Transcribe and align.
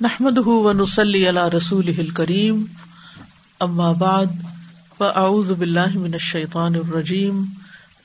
نحمد 0.00 0.38
ونسلی 0.46 1.18
علی 1.28 1.40
رسول 1.52 1.90
کریم 2.12 2.62
اما 3.60 3.90
بعد 3.94 4.32
فاعوذ 4.98 5.50
باللہ 5.50 5.96
من 5.96 6.12
الشیطان 6.12 6.74
الرجیم 6.76 7.42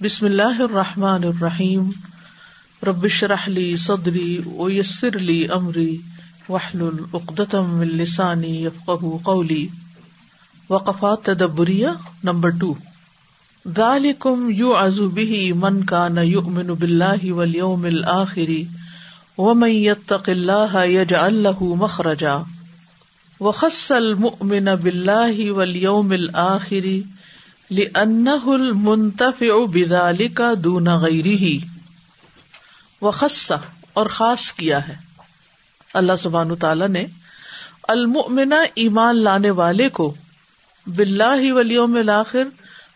بسم 0.02 0.26
اللہ 0.26 0.62
الرحمٰن 0.62 1.24
الرحیم 1.24 1.90
ربش 2.82 3.24
رحلی 3.32 3.66
صدری 3.78 4.38
ویسر 4.50 5.18
لی 5.22 5.40
امری 5.52 5.90
وحل 6.50 6.82
العقدم 6.84 7.80
السانی 7.82 8.56
یفق 8.58 9.06
قولی 9.24 9.66
وقفات 10.70 11.26
تدبریہ 11.26 11.96
نمبر 12.24 12.58
ٹو 12.60 12.74
ذالکم 13.66 14.50
یعزو 14.56 15.10
به 15.12 15.42
من 15.60 15.84
کان 15.86 16.26
یؤمن 16.26 16.76
باللہ 16.76 17.32
والیوم 17.34 17.86
الآخری 17.88 18.64
ومن 19.38 19.70
يتق 19.70 20.30
الله 20.30 20.84
يجعل 20.84 21.44
له 21.44 21.76
مخرجا 21.76 22.38
وخص 23.40 23.92
المؤمن 23.92 24.76
بالله 24.76 25.52
واليوم 25.52 26.12
الآخر 26.12 26.88
لأنه 27.72 28.56
المنتفع 28.56 29.66
بذلك 29.66 30.42
دون 30.42 30.88
غيره 30.88 31.52
وخص 33.02 33.52
اور 33.94 34.06
خاص 34.06 34.52
کیا 34.54 34.88
ہے۔ 34.88 34.96
اللہ 35.94 36.16
سبحانہ 36.20 36.54
تعالی 36.54 36.88
نے 36.88 37.06
المؤمن 37.84 38.54
ایمان 38.76 39.24
لانے 39.24 39.50
والے 39.50 39.90
کو 39.90 40.14
باللہ 40.88 41.54
والیوم 41.54 41.96
الاخر، 41.96 42.44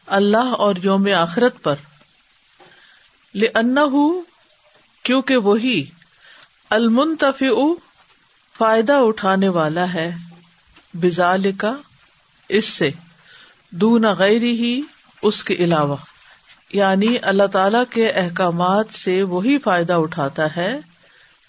اللہ 0.07 0.51
اور 0.65 0.75
یوم 0.83 1.07
آخرت 1.17 1.63
پر 1.63 1.75
لأنه 3.35 4.09
کیونکہ 5.03 5.37
وہی 5.37 5.83
المنتف 6.71 7.43
فائدہ 8.57 8.93
اٹھانے 8.93 9.47
والا 9.47 9.93
ہے 9.93 10.15
بزال 10.93 11.51
کا 11.51 11.75
اس 12.49 12.65
سے، 12.65 12.91
دون 13.69 14.05
غیر 14.17 14.41
ہی 14.41 14.81
اس 15.21 15.43
کے 15.43 15.53
علاوہ۔ 15.53 15.95
یعنی 16.73 17.17
اللہ 17.21 17.47
تعالی 17.47 17.77
کے 17.89 18.09
احکامات 18.09 18.85
سے 18.93 19.23
وہی 19.23 19.57
فائدہ 19.57 19.93
اٹھاتا 19.93 20.55
ہے 20.55 20.79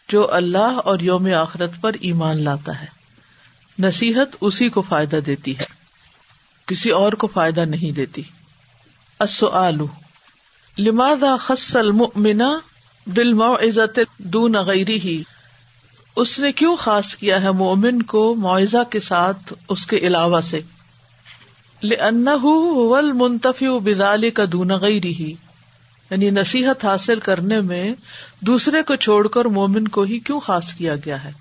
جو 0.08 0.34
اللہ 0.34 0.80
اور 0.84 0.98
یوم 1.00 1.34
آخرت 1.34 1.70
پر 1.80 1.96
ایمان 2.00 2.44
لاتا 2.44 2.80
ہے۔ 2.80 2.86
نصیحت 3.78 4.36
اسی 4.40 4.68
کو 4.68 4.82
فائدہ 4.82 5.16
دیتی 5.16 5.58
ہے، 5.58 5.66
کسی 6.66 6.90
اور 6.90 7.12
کو 7.12 7.26
فائدہ 7.26 7.60
نہیں 7.60 7.94
دیتی۔ 7.94 8.22
السؤال، 9.18 9.78
لماذا 10.78 11.36
خص 11.40 11.76
المؤمن 13.06 13.14
بالموعظت 13.14 14.00
دون 14.18 14.52
غیری 14.52 14.96
ہی 14.96 15.22
اس 16.16 16.38
نے 16.38 16.52
کیوں 16.52 16.76
خاص 16.76 17.16
کیا 17.16 17.42
ہے 17.42 17.50
مومن 17.50 18.02
کو 18.02 18.34
معاوضہ 18.34 18.90
کے 18.90 19.00
ساتھ 19.00 19.52
اس 19.68 19.86
کے 19.86 19.96
علاوہ 19.96 20.40
سے؟ 20.40 20.60
منتفی 23.12 23.78
بدال 23.78 24.30
کا 24.30 24.44
دون 24.52 24.68
غیری 24.68 25.14
ہی 25.14 25.34
یعنی 26.10 26.30
نصیحت 26.30 26.84
حاصل 26.84 27.20
کرنے 27.20 27.60
میں 27.60 27.94
دوسرے 28.40 28.82
کو 28.82 28.96
چھوڑ 28.96 29.28
کر 29.28 29.44
مومن 29.44 29.88
کو 29.88 30.02
ہی 30.02 30.18
کیوں 30.18 30.40
خاص 30.40 30.74
کیا 30.74 30.94
گیا 30.96 31.24
ہے؟ 31.24 31.32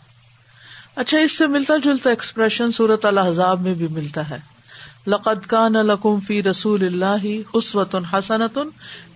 اچھا 0.96 1.18
اس 1.18 1.38
سے 1.38 1.48
ملتا 1.48 1.74
جلتا 1.84 2.10
ایکسپریشن 2.10 2.72
صورت 2.72 3.06
الحضاب 3.06 3.62
میں 3.62 3.74
بھی 3.74 3.88
ملتا 3.88 4.30
ہے۔ 4.30 4.51
لقد 5.08 5.46
کان 5.48 5.74
لکم 5.74 6.20
فی 6.20 6.44
رسول 6.44 6.84
اللہ 6.84 7.26
حسوت 7.56 7.96
حسنت 8.14 8.60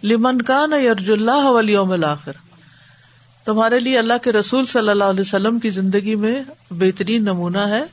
لمن 0.03 0.41
کان 0.41 0.73
یرج 0.73 1.11
اللہ 1.11 1.45
ولیوم 1.45 1.91
الآخر. 1.91 2.31
تمہارے 3.45 3.79
لیے 3.79 3.97
اللہ 3.97 4.13
کے 4.23 4.31
رسول 4.31 4.65
صلی 4.65 4.89
اللہ 4.89 5.03
علیہ 5.03 5.21
وسلم 5.21 5.59
کی 5.59 5.69
زندگی 5.69 6.15
میں 6.15 6.43
بہترین 6.71 7.23
نمونہ 7.23 7.57
ہے۔ 7.57 7.83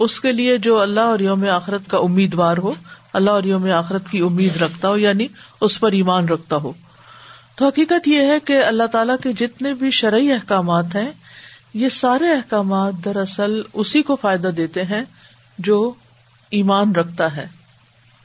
اس 0.00 0.20
کے 0.20 0.32
لیے 0.32 0.58
جو 0.58 0.80
اللہ 0.80 1.00
اور 1.00 1.18
یوم 1.18 1.44
آخرت 1.50 1.90
کا 1.90 1.98
امیدوار 1.98 2.56
ہو، 2.56 2.74
اللہ 3.12 3.30
اور 3.30 3.42
یوم 3.42 3.70
آخرت 3.70 4.02
کی 4.10 4.20
امید 4.20 4.56
رکھتا 4.56 4.88
ہو 4.88 4.96
یعنی 4.96 5.26
اس 5.60 5.80
پر 5.80 5.92
ایمان 5.92 6.28
رکھتا 6.28 6.56
ہو۔ 6.56 6.72
تو 7.56 7.66
حقیقت 7.66 8.08
یہ 8.08 8.18
ہے 8.18 8.40
کہ 8.40 8.64
اللہ 8.64 8.86
تعالیٰ 8.92 9.16
کے 9.22 9.32
جتنے 9.32 9.74
بھی 9.74 9.90
شرعی 9.90 10.32
احکامات 10.32 10.94
ہیں، 10.94 11.10
یہ 11.74 11.88
سارے 11.88 12.32
احکامات 12.32 12.92
دراصل 13.04 13.62
اسی 13.72 14.02
کو 14.02 14.16
فائدہ 14.16 14.48
دیتے 14.48 14.82
ہیں 14.82 15.04
جو 15.58 15.92
ایمان 16.54 16.94
رکھتا 16.94 17.36
ہے۔ 17.36 17.46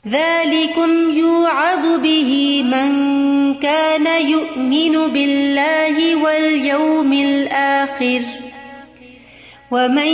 ذلكم 0.07 1.11
يوعظ 1.13 1.85
به 1.85 2.59
من 2.63 3.13
كان 3.61 4.07
يؤمن 4.27 5.09
بالله 5.13 6.19
واليوم 6.21 7.11
الآخر 7.11 8.45
ومن 9.71 10.07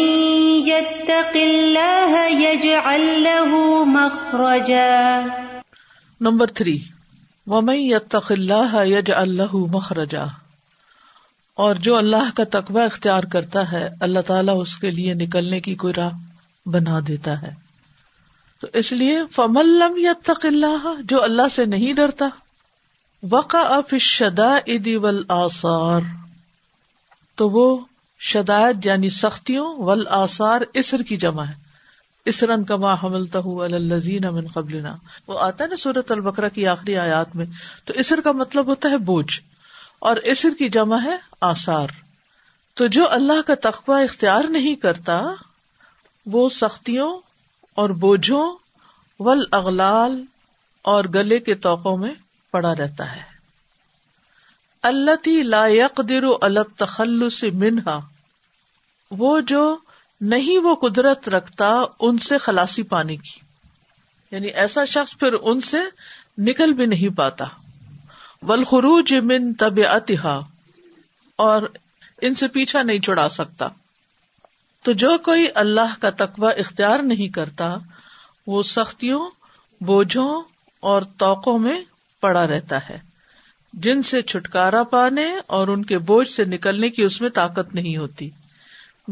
يتق 0.67 1.35
الله 1.35 2.15
يجعل 2.29 3.01
له 3.01 3.83
مخرجا 3.85 5.21
نمبر 6.21 6.47
تھری۔ 6.47 6.79
ومن 7.47 7.75
يتق 7.75 8.31
الله 8.31 8.83
يجعل 8.85 9.29
له 9.29 9.65
مخرجا۔ 9.65 10.25
اور 11.53 11.75
جو 11.75 11.95
اللہ 11.95 12.35
کا 12.35 12.43
تقوی 12.43 12.81
اختیار 12.81 13.23
کرتا 13.23 13.71
ہے 13.71 13.89
اللہ 13.99 14.19
تعالیٰ 14.19 14.61
اس 14.61 14.77
کے 14.77 14.91
لیے 14.91 15.13
نکلنے 15.13 15.59
کی 15.59 15.75
کوئی 15.75 15.93
راہ 15.93 16.09
بنا 16.65 16.99
دیتا 17.07 17.41
ہے۔ 17.41 17.64
تو 18.61 18.67
اس 18.73 18.91
لیے 18.91 19.21
فملم 19.31 19.97
یا 19.97 20.13
اللہ 20.43 20.93
جو 21.03 21.23
اللہ 21.23 21.47
سے 21.51 21.65
نہیں 21.65 21.93
ڈرتا 21.93 22.29
وقا 23.31 23.59
اف 23.59 23.95
شدا 24.01 24.57
ادی 24.67 24.95
ول 24.95 25.23
آثار 25.29 25.99
تو 27.35 27.49
وہ 27.49 27.85
شدائد 28.19 28.85
یعنی 28.85 29.09
سختیوں 29.09 29.75
ول 29.77 30.07
آثار 30.09 30.61
اسر 30.73 31.01
کی 31.01 31.17
جمع 31.17 31.43
ہے۔ 31.43 31.53
اسرن 32.25 32.63
کما 32.63 32.93
حملتا 32.93 33.39
الزین 33.39 34.25
امن 34.25 34.47
قبل 34.47 34.85
وہ 35.27 35.39
آتا 35.39 35.63
ہے 35.63 35.69
نا 35.69 35.75
سورت 35.75 36.11
البکرا 36.11 36.47
کی 36.47 36.67
آخری 36.67 36.97
آیات 36.97 37.35
میں، 37.35 37.45
تو 37.85 37.93
اسر 37.95 38.21
کا 38.21 38.31
مطلب 38.31 38.65
ہوتا 38.65 38.89
ہے 38.89 38.97
بوجھ۔ 38.97 39.41
اور 39.99 40.15
اسر 40.15 40.49
کی 40.59 40.69
جمع 40.69 40.97
ہے 41.03 41.17
آثار۔ 41.41 41.87
تو 42.73 42.87
جو 42.87 43.11
اللہ 43.11 43.41
کا 43.47 43.53
تخبہ 43.61 43.99
اختیار 43.99 44.43
نہیں 44.43 44.75
کرتا، 44.75 45.21
وہ 46.25 46.49
سختیوں 46.49 47.19
اور 47.75 47.89
بوجھوں 47.89 48.57
ول 49.19 49.45
اغلال 49.51 50.23
اور 50.81 51.05
گلے 51.13 51.39
کے 51.39 51.55
توقوں 51.55 51.97
میں 51.97 52.13
پڑا 52.51 52.75
رہتا 52.75 53.15
ہے۔ 53.15 53.21
اللہ 54.81 55.15
تی 55.15 55.43
لا 55.43 55.67
يقدر 55.67 56.23
الت 56.41 56.79
تخلص 56.79 57.43
منہا۔ 57.43 57.99
وہ 59.11 59.39
جو 59.39 59.77
نہیں 60.21 60.59
وہ 60.59 60.75
قدرت 60.75 61.29
رکھتا 61.29 61.81
ان 61.99 62.17
سے 62.17 62.37
خلاسی 62.37 62.83
پانے 62.83 63.15
کی۔ 63.15 63.39
یعنی 64.31 64.47
ایسا 64.47 64.85
شخص 64.85 65.17
پھر 65.17 65.33
ان 65.33 65.61
سے 65.61 65.77
نکل 66.37 66.73
بھی 66.73 66.85
نہیں 66.85 67.17
پاتا۔ 67.17 67.45
ولخروج 68.41 69.13
من 69.23 69.53
طب 69.53 69.79
اور 71.35 71.61
ان 72.21 72.35
سے 72.35 72.47
پیچھا 72.47 72.81
نہیں 72.81 72.99
چڑا 72.99 73.29
سکتا۔ 73.29 73.67
تو 74.85 74.91
جو 74.91 75.17
کوئی 75.17 75.47
اللہ 75.55 76.01
کا 76.01 76.09
تقوی 76.09 76.59
اختیار 76.59 76.99
نہیں 76.99 77.27
کرتا، 77.27 77.75
وہ 78.47 78.63
سختیوں، 78.63 79.29
بوجھوں 79.81 80.41
اور 80.79 81.01
توقوں 81.01 81.59
میں 81.59 81.81
پڑا 82.21 82.47
رہتا 82.47 82.89
ہے۔ 82.89 82.97
جن 83.73 84.01
سے 84.01 84.21
چھٹکارا 84.21 84.83
پانے 84.83 85.35
اور 85.47 85.67
ان 85.67 85.85
کے 85.85 85.97
بوجھ 85.97 86.29
سے 86.29 86.45
نکلنے 86.45 86.89
کی 86.89 87.03
اس 87.03 87.21
میں 87.21 87.29
طاقت 87.29 87.75
نہیں 87.75 87.97
ہوتی۔ 87.97 88.29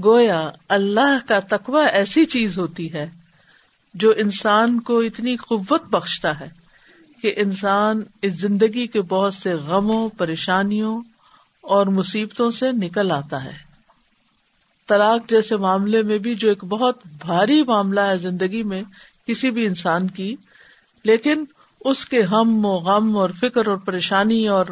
گویا 0.06 0.50
اللہ 0.70 1.28
کا 1.28 1.40
تقوی 1.40 1.86
ایسی 1.92 2.26
چیز 2.26 2.60
ہوتی 2.60 2.94
ہے 2.94 3.10
جو 3.94 4.14
انسان 4.18 4.80
کو 4.80 5.00
اتنی 5.00 5.36
قوت 5.36 5.84
بخشتا 5.84 6.40
ہے 6.40 6.50
کہ 7.22 7.34
انسان 7.38 8.02
اس 8.22 8.34
زندگی 8.34 8.88
کے 8.88 9.02
بہت 9.02 9.34
سے 9.34 9.54
غموں، 9.54 10.10
پریشانیوں 10.10 11.02
اور 11.62 11.86
مصیبتوں 11.86 12.52
سے 12.52 12.72
نکل 12.72 13.12
آتا 13.12 13.44
ہے۔ 13.44 13.73
طلاق 14.94 15.30
جیسے 15.30 15.58
معاملے 15.58 16.02
میں 16.02 16.18
بھی 16.18 16.36
جو 16.36 16.50
ایک 16.50 16.64
بہت 16.66 17.06
بھاری 17.22 17.62
معاملہ 17.64 18.02
ہے 18.02 18.18
زندگی 18.18 18.64
میں 18.64 18.82
کسی 19.28 19.52
بھی 19.52 19.66
انسان 19.66 20.08
کی، 20.08 20.36
لیکن 21.06 21.44
اس 21.82 22.06
کے 22.06 22.22
ہم 22.22 22.66
و 22.66 22.76
غم 22.80 23.18
اور 23.18 23.30
فکر 23.40 23.68
اور 23.68 23.78
پریشانی 23.78 24.48
اور 24.48 24.66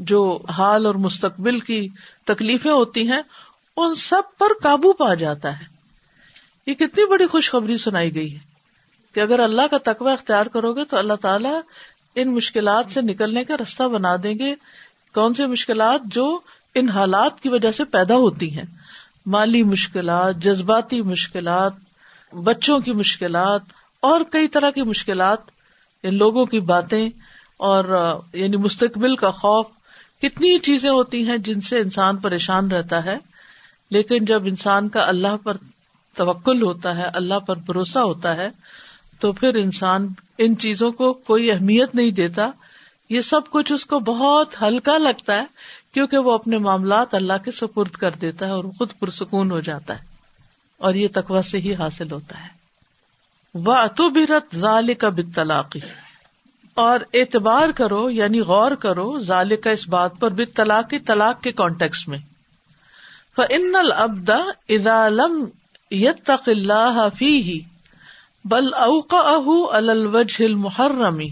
جو 0.00 0.20
حال 0.48 0.86
اور 0.86 0.94
مستقبل 0.94 1.58
کی 1.60 1.86
تکلیفیں 2.24 2.70
ہوتی 2.70 3.06
ہیں، 3.08 3.20
ان 3.76 3.94
سب 3.94 4.22
پر 4.38 4.52
قابو 4.62 4.92
پا 4.92 5.14
جاتا 5.14 5.58
ہے۔ 5.60 5.64
یہ 6.66 6.74
کتنی 6.74 7.06
بڑی 7.06 7.26
خوشخبری 7.26 7.76
سنائی 7.76 8.14
گئی 8.14 8.32
ہے 8.34 8.38
کہ 9.14 9.20
اگر 9.20 9.40
اللہ 9.40 9.66
کا 9.70 9.78
تقوی 9.82 10.12
اختیار 10.12 10.46
کرو 10.46 10.72
گے 10.72 10.84
تو 10.84 10.96
اللہ 10.96 11.14
تعالیٰ 11.20 11.60
ان 12.14 12.34
مشکلات 12.34 12.92
سے 12.92 13.00
نکلنے 13.02 13.44
کا 13.44 13.56
رستہ 13.56 13.82
بنا 13.88 14.14
دیں 14.22 14.34
گے۔ 14.38 14.54
کون 15.14 15.34
سی 15.34 15.46
مشکلات 15.46 16.00
جو 16.14 16.26
ان 16.74 16.88
حالات 16.88 17.40
کی 17.40 17.48
وجہ 17.48 17.70
سے 17.70 17.84
پیدا 17.84 18.16
ہوتی 18.16 18.50
ہیں؟ 18.56 18.64
مالی 19.28 19.62
مشکلات، 19.62 20.36
جذباتی 20.36 21.00
مشکلات، 21.02 21.72
بچوں 22.32 22.78
کی 22.80 22.92
مشکلات 22.92 23.62
اور 24.02 24.20
کئی 24.30 24.48
طرح 24.48 24.70
کی 24.70 24.82
مشکلات، 24.82 25.50
ان 26.04 26.14
لوگوں 26.14 26.44
کی 26.46 26.60
باتیں 26.60 27.08
اور 27.60 27.84
یعنی 28.32 28.56
مستقبل 28.56 29.16
کا 29.16 29.30
خوف، 29.30 29.66
کتنی 30.22 30.58
چیزیں 30.58 30.90
ہوتی 30.90 31.26
ہیں 31.26 31.36
جن 31.38 31.60
سے 31.60 31.78
انسان 31.78 32.16
پریشان 32.16 32.70
رہتا 32.70 33.04
ہے، 33.04 33.16
لیکن 33.90 34.24
جب 34.24 34.46
انسان 34.46 34.88
کا 34.88 35.04
اللہ 35.08 35.36
پر 35.42 35.56
توکل 36.16 36.62
ہوتا 36.62 36.96
ہے، 36.96 37.08
اللہ 37.12 37.38
پر 37.38 37.56
بھروسہ 37.56 37.98
ہوتا 37.98 38.36
ہے، 38.36 38.48
تو 39.20 39.32
پھر 39.32 39.54
انسان 39.54 40.08
ان 40.38 40.56
چیزوں 40.56 40.90
کو 40.92 41.12
کوئی 41.12 41.50
اہمیت 41.52 41.94
نہیں 41.94 42.10
دیتا، 42.10 42.50
یہ 43.10 43.20
سب 43.20 43.50
کچھ 43.50 43.72
اس 43.72 43.84
کو 43.86 44.00
بہت 44.00 44.62
ہلکا 44.62 44.98
لگتا 44.98 45.36
ہے 45.36 45.44
کیونکہ 45.92 46.18
وہ 46.18 46.32
اپنے 46.32 46.58
معاملات 46.58 47.14
اللہ 47.14 47.32
کے 47.44 47.50
سپرد 47.50 47.90
کر 47.90 48.10
دیتا 48.10 48.46
ہے 48.46 48.50
اور 48.50 48.64
خود 48.64 48.90
پرسکون 48.98 49.50
ہو 49.50 49.60
جاتا 49.60 49.98
ہے 49.98 50.04
اور 50.78 50.94
یہ 50.94 51.08
تقوا 51.12 51.42
سے 51.42 51.58
ہی 51.58 51.74
حاصل 51.74 52.12
ہوتا 52.12 52.40
ہے۔ 52.40 52.48
وہ 53.54 53.72
اتو 53.72 54.10
برت 54.10 54.56
ظال 54.56 54.94
کا 54.94 55.08
بطلاقی 55.08 55.80
اور 56.74 57.00
اعتبار 57.14 57.68
کرو 57.68 58.10
یعنی 58.10 58.40
غور 58.40 58.70
کرو 58.70 59.18
ظال 59.18 59.56
کا 59.56 59.70
اس 59.70 59.88
بات 59.88 60.12
پر 60.20 60.30
بت 60.30 60.56
طلاقی 60.56 60.98
طلاق 60.98 61.42
کے 61.42 61.52
کانٹیکس 61.52 62.08
میں۔ 62.08 62.18
فن 63.36 63.76
البدا 63.76 64.38
ادا 64.68 65.08
لم 65.08 65.44
یتق 65.90 66.48
اللہ 66.48 67.08
فی 67.18 67.60
بل 68.44 68.74
اوقا 68.74 69.16
اہ 69.16 69.76
الوجہ 69.76 70.44
المحرمی 70.44 71.28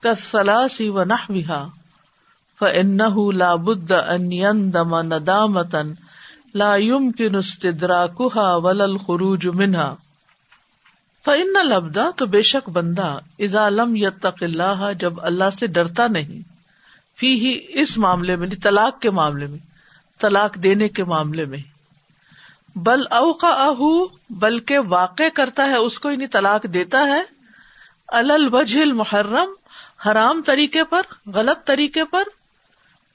کسلاسی 0.00 0.88
و 0.88 1.04
نحوها 1.04 1.68
فإنه 2.58 3.30
لا 3.30 3.54
بد 3.54 3.92
أن 4.16 4.32
يندم 4.32 5.00
ندامة 5.00 5.92
لا 6.54 6.76
يمكن 6.76 7.34
استدراكها 7.34 8.56
ولا 8.56 8.84
الخروج 8.84 9.46
منها۔ 9.46 9.94
فإن 11.24 11.56
الأبدا 11.56 12.10
تو 12.16 12.26
بے 12.26 12.42
شک 12.42 12.68
بندہ، 12.68 13.18
اذا 13.38 13.68
لم 13.68 13.96
يتق 13.96 14.42
اللہ 14.42 14.90
جب 14.98 15.12
اللہ 15.16 15.50
سے 15.58 15.66
ڈرتا 15.66 16.06
نہیں۔ 16.06 16.42
فی 17.18 17.34
ہی 17.34 17.60
اس 17.68 17.98
معاملے 17.98 18.36
میں، 18.36 18.48
طلاق 18.62 19.00
کے 19.00 19.10
معاملے 19.10 19.46
میں، 19.46 19.58
طلاق 20.20 20.54
دینے 20.54 20.88
کے 20.88 21.04
معاملے 21.04 21.44
میں۔ 21.44 21.58
بل 22.76 23.02
اوقا 23.10 23.48
اہ 23.48 24.04
بلکہ 24.30 24.78
واقع 24.78 25.22
کرتا 25.34 25.64
ہے، 25.64 25.74
اس 25.74 25.98
کو 25.98 26.10
یعنی 26.10 26.26
طلاق 26.26 26.62
دیتا 26.62 27.00
ہے۔ 27.06 27.22
الوجہ 28.08 28.80
المحرم، 28.80 29.48
حرام 30.06 30.42
طریقے 30.46 30.84
پر، 30.84 31.02
غلط 31.34 31.66
طریقے 31.66 32.04
پر۔ 32.04 32.22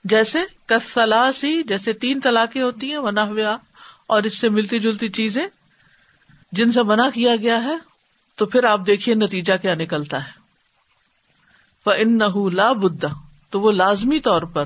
جیسے 0.04 0.40
کسلاسی 0.66 1.63
جیسے 1.63 1.94
تین 1.94 2.19
طلاقیں 2.19 2.62
ہوتی 2.62 2.92
ہیں، 2.92 2.98
ونا 2.98 3.24
ہوا 3.24 3.57
اور 4.07 4.24
اس 4.24 4.38
سے 4.38 4.50
ملتی 4.50 4.80
جلتی 4.80 5.10
چیزیں، 5.10 5.48
جن 6.51 6.72
سے 6.72 6.84
منع 6.84 7.10
کیا 7.13 7.36
گیا 7.36 7.63
ہے، 7.63 7.75
تو 8.36 8.46
پھر 8.46 8.63
آپ 8.63 8.81
دیکھیے 8.88 9.16
نتیجہ 9.16 9.54
کیا 9.62 9.75
نکلتا 9.75 10.25
ہے۔ 10.25 10.40
ان 11.98 12.19
لا 12.54 12.72
بدا 12.72 13.07
تو 13.50 13.62
وہ 13.62 13.72
لازمی 13.72 14.19
طور 14.19 14.42
پر 14.42 14.66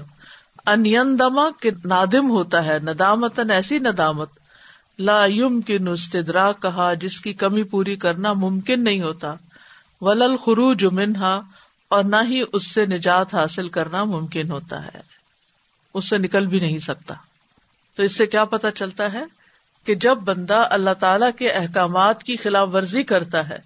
انیندما 0.66 1.50
کے 1.62 1.72
نادم 1.86 2.30
ہوتا 2.30 2.66
ہے 2.66 2.80
ندامتن 2.80 3.52
ایسی 3.52 3.80
ندامت، 3.80 4.30
لا 5.00 5.26
یم 5.26 5.62
کی 5.62 5.78
نستدرا 5.78 6.52
کہا 6.52 6.94
جس 6.94 7.20
کی 7.20 7.34
کمی 7.34 7.64
پوری 7.64 7.96
کرنا 7.96 8.34
ممکن 8.34 8.84
نہیں 8.84 9.02
ہوتا 9.02 9.36
ولل 10.02 10.38
خروج 10.38 10.86
منہا 10.86 11.42
اور 11.88 12.04
نہ 12.04 12.16
ہی 12.30 12.44
اس 12.54 12.72
سے 12.72 12.86
نجات 12.86 13.34
حاصل 13.34 13.70
کرنا 13.70 14.04
ممکن 14.04 14.52
ہوتا 14.52 14.86
ہے۔ 14.86 15.23
اس 15.94 16.10
سے 16.10 16.18
نکل 16.18 16.46
بھی 16.46 16.60
نہیں 16.60 16.80
سکتا۔ 16.80 17.14
تو 17.96 18.04
اس 18.04 18.18
سے 18.18 18.28
کیا 18.28 18.46
پتا 18.46 18.72
چلتا 18.72 19.14
ہے 19.14 19.24
کہ 19.86 19.96
جب 19.96 20.16
بندہ 20.16 20.68
اللہ 20.70 20.94
تعالی 21.00 21.26
کے 21.38 21.52
احکامات 21.52 22.24
کی 22.24 22.38
خلاف 22.38 22.70
ورزی 22.74 23.04
کرتا 23.04 23.50
ہے، 23.50 23.58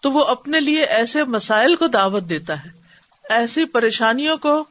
تو 0.00 0.12
وہ 0.12 0.24
اپنے 0.24 0.60
لیے 0.60 0.84
ایسے 0.84 1.24
مسائل 1.24 1.76
کو 1.76 1.86
دعوت 1.86 2.28
دیتا 2.28 2.64
ہے۔ 2.64 2.70
ایسی 3.28 3.64
پریشانیوں 3.64 4.36
کو 4.36 4.64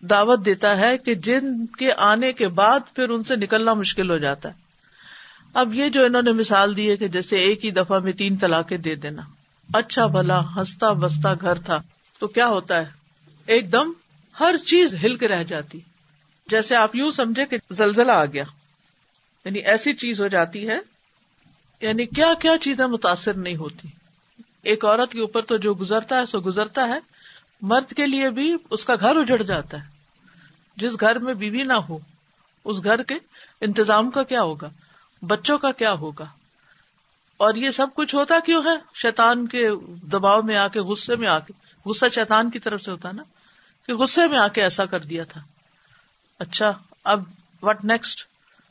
دعوت 0.00 0.44
دیتا 0.44 0.76
ہے 0.76 0.98
کہ 0.98 1.14
جن 1.14 1.66
کے 1.66 1.92
آنے 1.92 2.32
کے 2.32 2.48
بعد 2.48 2.80
پھر 2.94 3.08
ان 3.08 3.24
سے 3.24 3.36
نکلنا 3.36 3.74
مشکل 3.74 4.10
ہو 4.10 4.18
جاتا 4.18 4.48
ہے۔ 4.48 4.54
اب 5.54 5.74
یہ 5.74 5.88
جو 5.88 6.04
انہوں 6.04 6.22
نے 6.22 6.32
مثال 6.32 6.76
دی 6.76 6.90
ہے 6.90 6.96
کہ 6.96 7.08
جیسے 7.08 7.36
ایک 7.36 7.64
ہی 7.64 7.70
دفعہ 7.70 7.98
میں 7.98 8.12
تین 8.12 8.36
طلاقیں 8.36 8.76
دے 8.76 8.94
دینا۔ 8.94 9.22
اچھا 9.74 10.06
بھلا 10.06 10.40
ہنستا 10.56 10.92
بستا 10.92 11.34
گھر 11.34 11.54
تھا 11.54 11.82
تو 12.18 12.26
کیا 12.26 12.46
ہوتا 12.46 12.78
ہے؟ 12.78 12.84
ایک 13.46 13.72
دم 13.72 13.92
ہر 14.40 14.54
چیز 14.66 14.94
ہل 14.94 15.16
کے 15.16 15.28
رہ 15.28 15.42
جاتی۔ 15.42 15.80
جیسے 16.46 16.76
آپ 16.76 16.96
یوں 16.96 17.10
سمجھے 17.10 17.46
کہ 17.46 17.56
زلزلہ 17.70 18.12
آ 18.12 18.24
گیا 18.24 18.44
یعنی 19.44 19.58
ایسی 19.58 19.92
چیز 19.92 20.20
ہو 20.20 20.28
جاتی 20.28 20.68
ہے 20.68 20.78
یعنی 21.80 22.06
کیا 22.06 22.34
کیا 22.34 22.58
چیزیں 22.60 22.86
متاثر 22.86 23.34
نہیں 23.34 23.56
ہوتی۔ 23.56 23.88
ایک 24.62 24.84
عورت 24.84 25.12
کے 25.12 25.20
اوپر 25.20 25.42
تو 25.42 25.56
جو 25.56 25.74
گزرتا 25.74 26.20
ہے، 26.20 26.26
سو 26.26 26.40
گزرتا 26.40 26.88
ہے، 26.88 26.98
مرد 27.62 27.92
کے 27.92 28.06
لیے 28.06 28.30
بھی 28.30 28.56
اس 28.70 28.84
کا 28.84 28.94
گھر 29.00 29.16
اجڑ 29.16 29.42
جاتا 29.42 29.84
ہے۔ 29.84 29.88
جس 30.76 31.00
گھر 31.00 31.18
میں 31.18 31.34
بیوی 31.34 31.62
نہ 31.62 31.72
ہو، 31.72 31.98
اس 32.64 32.84
گھر 32.84 33.02
کے 33.02 33.14
انتظام 33.60 34.10
کا 34.10 34.22
کیا 34.22 34.42
ہوگا؟ 34.42 34.68
بچوں 35.22 35.58
کا 35.58 35.72
کیا 35.72 35.92
ہوگا؟ 35.92 36.24
اور 37.36 37.54
یہ 37.54 37.70
سب 37.70 37.86
کچھ 37.94 38.14
ہوتا 38.14 38.38
کیوں 38.40 38.62
ہے؟ 38.64 38.76
شیطان 38.94 39.46
کے 39.46 39.70
دباؤ 40.02 40.42
میں 40.42 40.56
آ 40.56 40.68
کے، 40.68 40.80
غصے 40.80 41.16
میں 41.16 41.28
آ 41.28 41.38
کے، 41.38 41.52
غصہ 41.86 42.06
شیطان 42.14 42.50
کی 42.50 42.58
طرف 42.58 42.82
سے 42.82 42.90
ہوتا 42.90 43.12
نا، 43.12 43.22
کہ 43.86 43.94
غصے 43.94 44.28
میں 44.28 44.38
آ 44.38 44.48
کے 44.48 44.62
ایسا 44.62 44.84
کر 44.84 45.00
دیا 45.00 45.24
تھا۔ 45.24 45.40
اچھا 46.42 46.72
اب 47.04 47.22
وٹ 47.62 47.84
نیکسٹ 47.84 48.20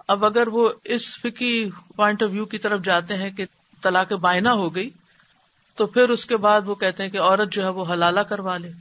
اب 0.07 0.25
اگر 0.25 0.47
وہ 0.47 0.69
اس 0.83 1.17
فکی 1.17 1.69
پوائنٹ 1.95 2.23
آف 2.23 2.29
ویو 2.31 2.45
کی 2.45 2.57
طرف 2.57 2.81
جاتے 2.83 3.15
ہیں 3.15 3.31
کہ 3.31 3.45
طلاق 3.81 4.13
بائنا 4.13 4.53
ہو 4.53 4.75
گئی، 4.75 4.89
تو 5.75 5.87
پھر 5.87 6.09
اس 6.09 6.25
کے 6.25 6.37
بعد 6.37 6.61
وہ 6.65 6.75
کہتے 6.75 7.03
ہیں 7.03 7.09
کہ 7.09 7.19
عورت 7.19 7.53
جو 7.53 7.63
ہے 7.63 7.69
وہ 7.69 7.85
حلالہ 7.93 8.19
کروا 8.19 8.57
لے، 8.57 8.71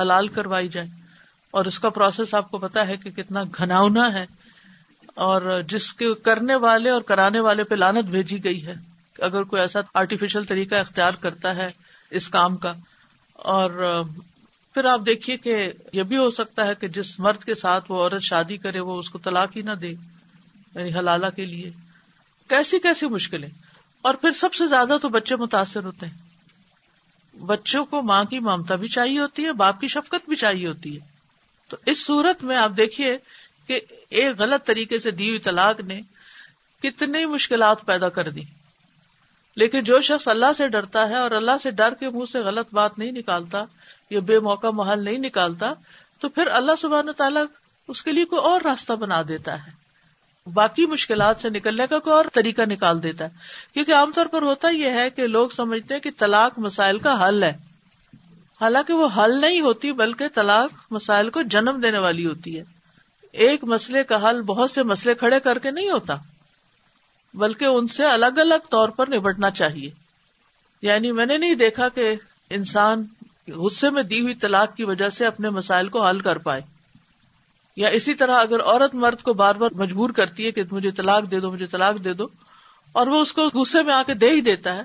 حلال 0.00 0.28
کروائی 0.28 0.68
جائے۔ 0.68 0.86
اور 1.50 1.64
اس 1.64 1.78
کا 1.78 1.90
پروسیس 1.90 2.34
آپ 2.34 2.50
کو 2.50 2.58
پتا 2.58 2.86
ہے 2.86 2.96
کہ 2.96 3.10
کتنا 3.10 3.42
گھناؤنا 3.58 4.12
ہے۔ 4.12 4.26
اور 5.14 5.62
جس 5.68 5.94
کے 5.94 6.14
کرنے 6.14 6.54
والے 6.54 6.90
اور 6.90 7.02
کرانے 7.02 7.40
والے 7.40 7.64
پہ 7.64 7.74
لانت 7.74 8.04
بھیجی 8.04 8.44
گئی 8.44 8.66
ہے۔ 8.66 8.74
اگر 9.18 9.44
کوئی 9.44 9.62
ایسا 9.62 9.80
آرٹیفیشل 9.94 10.44
طریقہ 10.44 10.74
اختیار 10.74 11.12
کرتا 11.12 11.56
ہے 11.56 11.68
اس 12.10 12.28
کام 12.28 12.56
کا۔ 12.56 12.72
اور 13.32 14.02
پھر 14.74 14.84
آپ 14.84 15.00
دیکھیے 15.06 15.36
کہ 15.36 15.72
یہ 15.92 16.02
بھی 16.02 16.16
ہو 16.16 16.30
سکتا 16.30 16.66
ہے 16.66 16.74
کہ 16.74 16.88
جس 16.88 17.20
مرد 17.20 17.44
کے 17.44 17.54
ساتھ 17.54 17.90
وہ 17.90 17.98
عورت 17.98 18.22
شادی 18.22 18.56
کرے 18.56 18.80
وہ 18.80 18.98
اس 18.98 19.10
کو 19.10 19.18
طلاق 19.18 19.56
ہی 19.56 19.62
نہ 19.62 19.70
دے 19.70 19.90
یعنی 20.74 20.94
حلالہ 20.94 21.26
کے 21.36 21.46
لیے۔ 21.46 21.70
کیسی 22.48 22.78
کیسی 22.78 23.06
مشکلیں۔ 23.06 23.48
اور 24.02 24.14
پھر 24.14 24.30
سب 24.30 24.54
سے 24.54 24.66
زیادہ 24.66 24.96
تو 25.02 25.08
بچے 25.08 25.36
متاثر 25.36 25.84
ہوتے 25.84 26.06
ہیں۔ 26.06 26.18
بچوں 27.36 27.84
کو 27.84 28.02
ماں 28.02 28.24
کی 28.24 28.38
ممتا 28.38 28.74
بھی 28.74 28.88
چاہیے 28.88 29.18
ہوتی 29.18 29.44
ہے، 29.44 29.52
باپ 29.52 29.80
کی 29.80 29.86
شفقت 29.88 30.28
بھی 30.28 30.36
چاہیے 30.36 30.66
ہوتی 30.66 31.00
ہے۔ 31.00 31.06
تو 31.68 31.76
اس 31.86 32.06
صورت 32.06 32.44
میں 32.44 32.56
آپ 32.56 32.70
دیکھیے 32.76 33.18
کہ 33.66 33.80
ایک 34.08 34.36
غلط 34.38 34.66
طریقے 34.66 34.98
سے 34.98 35.10
دی 35.10 35.28
ہوئی 35.28 35.38
طلاق 35.38 35.80
نے 35.80 36.00
کتنی 36.82 37.26
مشکلات 37.26 37.86
پیدا 37.86 38.08
کر 38.08 38.28
دی۔ 38.28 38.42
لیکن 39.56 39.84
جو 39.84 40.00
شخص 40.00 40.28
اللہ 40.28 40.52
سے 40.56 40.68
ڈرتا 40.68 41.08
ہے 41.08 41.14
اور 41.14 41.30
اللہ 41.30 41.58
سے 41.62 41.70
ڈر 41.70 41.94
کے 41.94 42.08
منہ 42.08 42.24
سے 42.32 42.38
غلط 42.38 42.74
بات 42.74 42.98
نہیں 42.98 43.12
نکالتا 43.12 43.64
یا 44.10 44.20
بے 44.20 44.38
موقع 44.38 44.66
محل 44.66 45.04
نہیں 45.04 45.18
نکالتا، 45.18 45.74
تو 46.20 46.28
پھر 46.28 46.46
اللہ 46.46 46.72
سبحانہ 46.78 47.10
تعالیٰ 47.10 47.44
اس 47.88 48.02
کے 48.02 48.12
لیے 48.12 48.24
کوئی 48.24 48.42
اور 48.42 48.60
راستہ 48.64 48.92
بنا 48.92 49.22
دیتا 49.28 49.66
ہے۔ 49.66 49.84
باقی 50.54 50.86
مشکلات 50.86 51.38
سے 51.38 51.50
نکلنے 51.50 51.86
کا 51.90 51.98
کوئی 51.98 52.16
اور 52.16 52.24
طریقہ 52.32 52.62
نکال 52.62 53.02
دیتا 53.02 53.24
ہے۔ 53.24 53.30
کیونکہ 53.74 53.94
عام 53.94 54.12
طور 54.14 54.26
پر 54.26 54.42
ہوتا 54.42 54.68
یہ 54.68 54.90
ہے 54.90 55.10
کہ 55.10 55.26
لوگ 55.26 55.48
سمجھتے 55.48 55.94
ہیں 55.94 56.00
کہ 56.00 56.10
طلاق 56.18 56.58
مسائل 56.58 56.98
کا 56.98 57.28
حل 57.28 57.42
ہے۔ 57.42 57.52
حالانکہ 58.60 58.92
وہ 58.92 59.08
حل 59.16 59.40
نہیں 59.40 59.60
ہوتی، 59.60 59.92
بلکہ 59.92 60.28
طلاق 60.34 60.70
مسائل 60.90 61.30
کو 61.30 61.42
جنم 61.42 61.80
دینے 61.82 61.98
والی 61.98 62.26
ہوتی 62.26 62.58
ہے۔ 62.58 62.64
ایک 63.32 63.64
مسئلے 63.64 64.04
کا 64.04 64.30
حل 64.30 64.42
بہت 64.42 64.70
سے 64.70 64.82
مسئلے 64.82 65.14
کھڑے 65.14 65.40
کر 65.40 65.58
کے 65.58 65.70
نہیں 65.70 65.90
ہوتا، 65.90 66.16
بلکہ 67.34 67.64
ان 67.64 67.88
سے 67.88 68.04
الگ 68.04 68.26
الگ 68.26 68.66
طور 68.70 68.88
پر 68.88 69.08
نبٹنا 69.08 69.50
چاہیے۔ 69.50 69.90
یعنی 70.82 71.12
میں 71.12 71.26
نے 71.26 71.38
نہیں 71.38 71.54
دیکھا 71.54 71.88
کہ 71.88 72.14
انسان 72.50 73.06
غصے 73.48 73.90
میں 73.90 74.02
دی 74.02 74.20
ہوئی 74.20 74.34
طلاق 74.34 74.76
کی 74.76 74.84
وجہ 74.84 75.08
سے 75.08 75.26
اپنے 75.26 75.50
مسائل 75.50 75.88
کو 75.88 76.06
حل 76.06 76.20
کر 76.20 76.38
پائے۔ 76.38 76.62
یا 77.76 77.88
اسی 77.88 78.14
طرح 78.14 78.40
اگر 78.40 78.60
عورت 78.60 78.94
مرد 78.94 79.22
کو 79.22 79.34
بار 79.34 79.54
بار 79.54 79.70
مجبور 79.70 80.10
کرتی 80.10 80.46
ہے 80.46 80.52
کہ 80.52 80.62
مجھے 80.70 80.90
طلاق 80.90 81.30
دے 81.30 81.40
دو، 81.40 81.52
مجھے 81.52 81.66
طلاق 81.66 82.04
دے 82.04 82.12
دو، 82.12 82.26
اور 82.92 83.06
وہ 83.06 83.20
اس 83.20 83.32
کو 83.32 83.48
غصے 83.54 83.82
میں 83.82 83.94
آ 83.94 84.02
کے 84.06 84.14
دے 84.14 84.30
ہی 84.30 84.40
دیتا 84.40 84.74
ہے، 84.74 84.82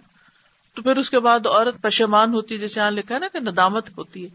تو 0.74 0.82
پھر 0.82 0.98
اس 0.98 1.10
کے 1.10 1.20
بعد 1.20 1.48
عورت 1.48 1.82
پشمان 1.82 2.34
ہوتی 2.34 2.56
ہے، 2.56 2.60
جیسے 2.60 2.80
یہاں 2.80 2.92
لکھا 2.92 3.16
ہے 3.16 3.20
نا 3.20 3.28
کہ 3.34 3.40
ندامت 3.40 3.90
ہوتی 3.98 4.24
ہے۔ 4.24 4.30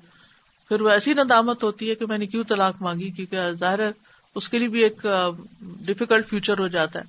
پھر 0.69 0.81
وہ 0.81 0.91
ایسی 0.91 1.15
ندامت 1.15 1.63
ہوتی 1.63 1.91
ہے 1.91 1.95
کہ 1.95 2.07
میں 2.07 2.19
نے 2.19 2.27
کیوں 2.27 2.45
طلاق 2.45 2.83
مانگی؟ 2.83 3.11
کیونکہ 3.11 3.53
ظاہر 3.53 3.79
ہے 3.79 3.91
اس 4.35 4.49
کے 4.49 4.59
لیے 4.59 4.69
بھی 4.69 4.83
ایک 4.83 5.07
ڈفیکلٹ 5.61 6.29
فیوچر 6.29 6.59
ہو 6.59 6.69
جاتا 6.69 6.99
ہے۔ 6.99 7.05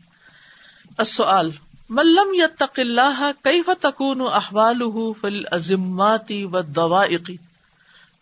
السؤال۔ 0.97 1.51
ملم 1.89 2.33
یتق 2.33 2.79
اللہ 2.79 3.31
کیف 3.43 3.69
تکون 3.79 4.21
احوالہ 4.21 5.11
فی 5.21 5.27
الازمات 5.27 6.31
والدوائق 6.51 7.31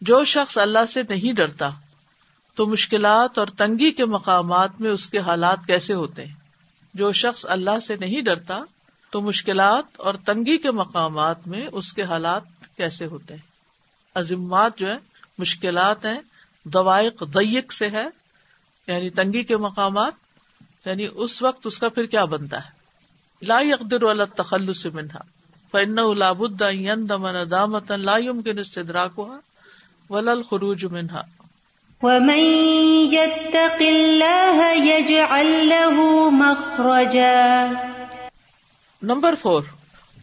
جو 0.02 0.24
شخص 0.26 0.58
اللہ 0.58 0.86
سے 0.90 1.02
نہیں 1.10 1.34
ڈرتا، 1.34 1.70
تو 2.56 2.66
مشکلات 2.66 3.38
اور 3.38 3.48
تنگی 3.48 3.92
کے 3.92 4.06
مقامات 4.06 4.82
میں 4.82 4.90
اس 4.90 5.10
کے 5.10 5.20
حالات 5.20 5.58
کیسے 5.68 5.94
ہوتے؟ 5.94 6.26
ہیں 6.26 6.34
جو 6.94 7.12
شخص 7.12 7.46
اللہ 7.50 7.80
سے 7.80 7.96
نہیں 7.96 8.22
ڈرتا، 8.22 8.60
تو 9.12 9.22
مشکلات 9.22 10.00
اور 10.00 10.14
تنگی 10.26 10.58
کے 10.58 10.72
مقامات 10.72 11.48
میں 11.48 11.68
اس 11.72 11.94
کے 11.94 12.04
حالات 12.04 12.44
کیسے 12.78 13.06
ہوتے؟ 13.06 13.34
ہیں 13.34 13.42
عظمات 14.16 14.78
جو 14.78 14.88
ہے 14.88 14.98
مشکلات 15.38 16.06
ہیں، 16.06 16.20
دوائق 16.64 17.24
ضیق 17.34 17.74
سے 17.74 17.90
ہے 17.90 18.08
یعنی 18.88 19.10
تنگی 19.10 19.44
کے 19.44 19.58
مقامات 19.58 20.14
یعنی 20.86 21.08
اس 21.16 21.42
وقت 21.42 21.68
اس 21.68 21.80
کا 21.80 21.90
پھر 21.90 22.06
کیا 22.06 22.26
بنتا 22.26 22.66
ہے؟ 22.66 22.73
لا 23.44 23.60
يقدر 23.62 24.08
على 24.08 24.24
التخلص 24.24 24.86
منها. 24.86 25.24
فانه 25.74 26.16
لا 26.16 26.32
بد 26.32 26.64
ان 26.64 26.80
يندم 26.80 27.28
ندامه 27.28 27.96
لا 27.96 28.18
يمكن 28.18 28.60
استدراكها 28.60 29.38
ولا 30.10 30.34
الخروج 30.34 30.86
منها. 30.86 31.22
ومن 32.04 32.40
يتق 33.14 33.82
الله 33.82 34.72
يجعل 34.72 35.70
له 35.70 36.30
مخرجا. 36.30 37.68
نمبر 39.04 39.36
فور 39.36 39.62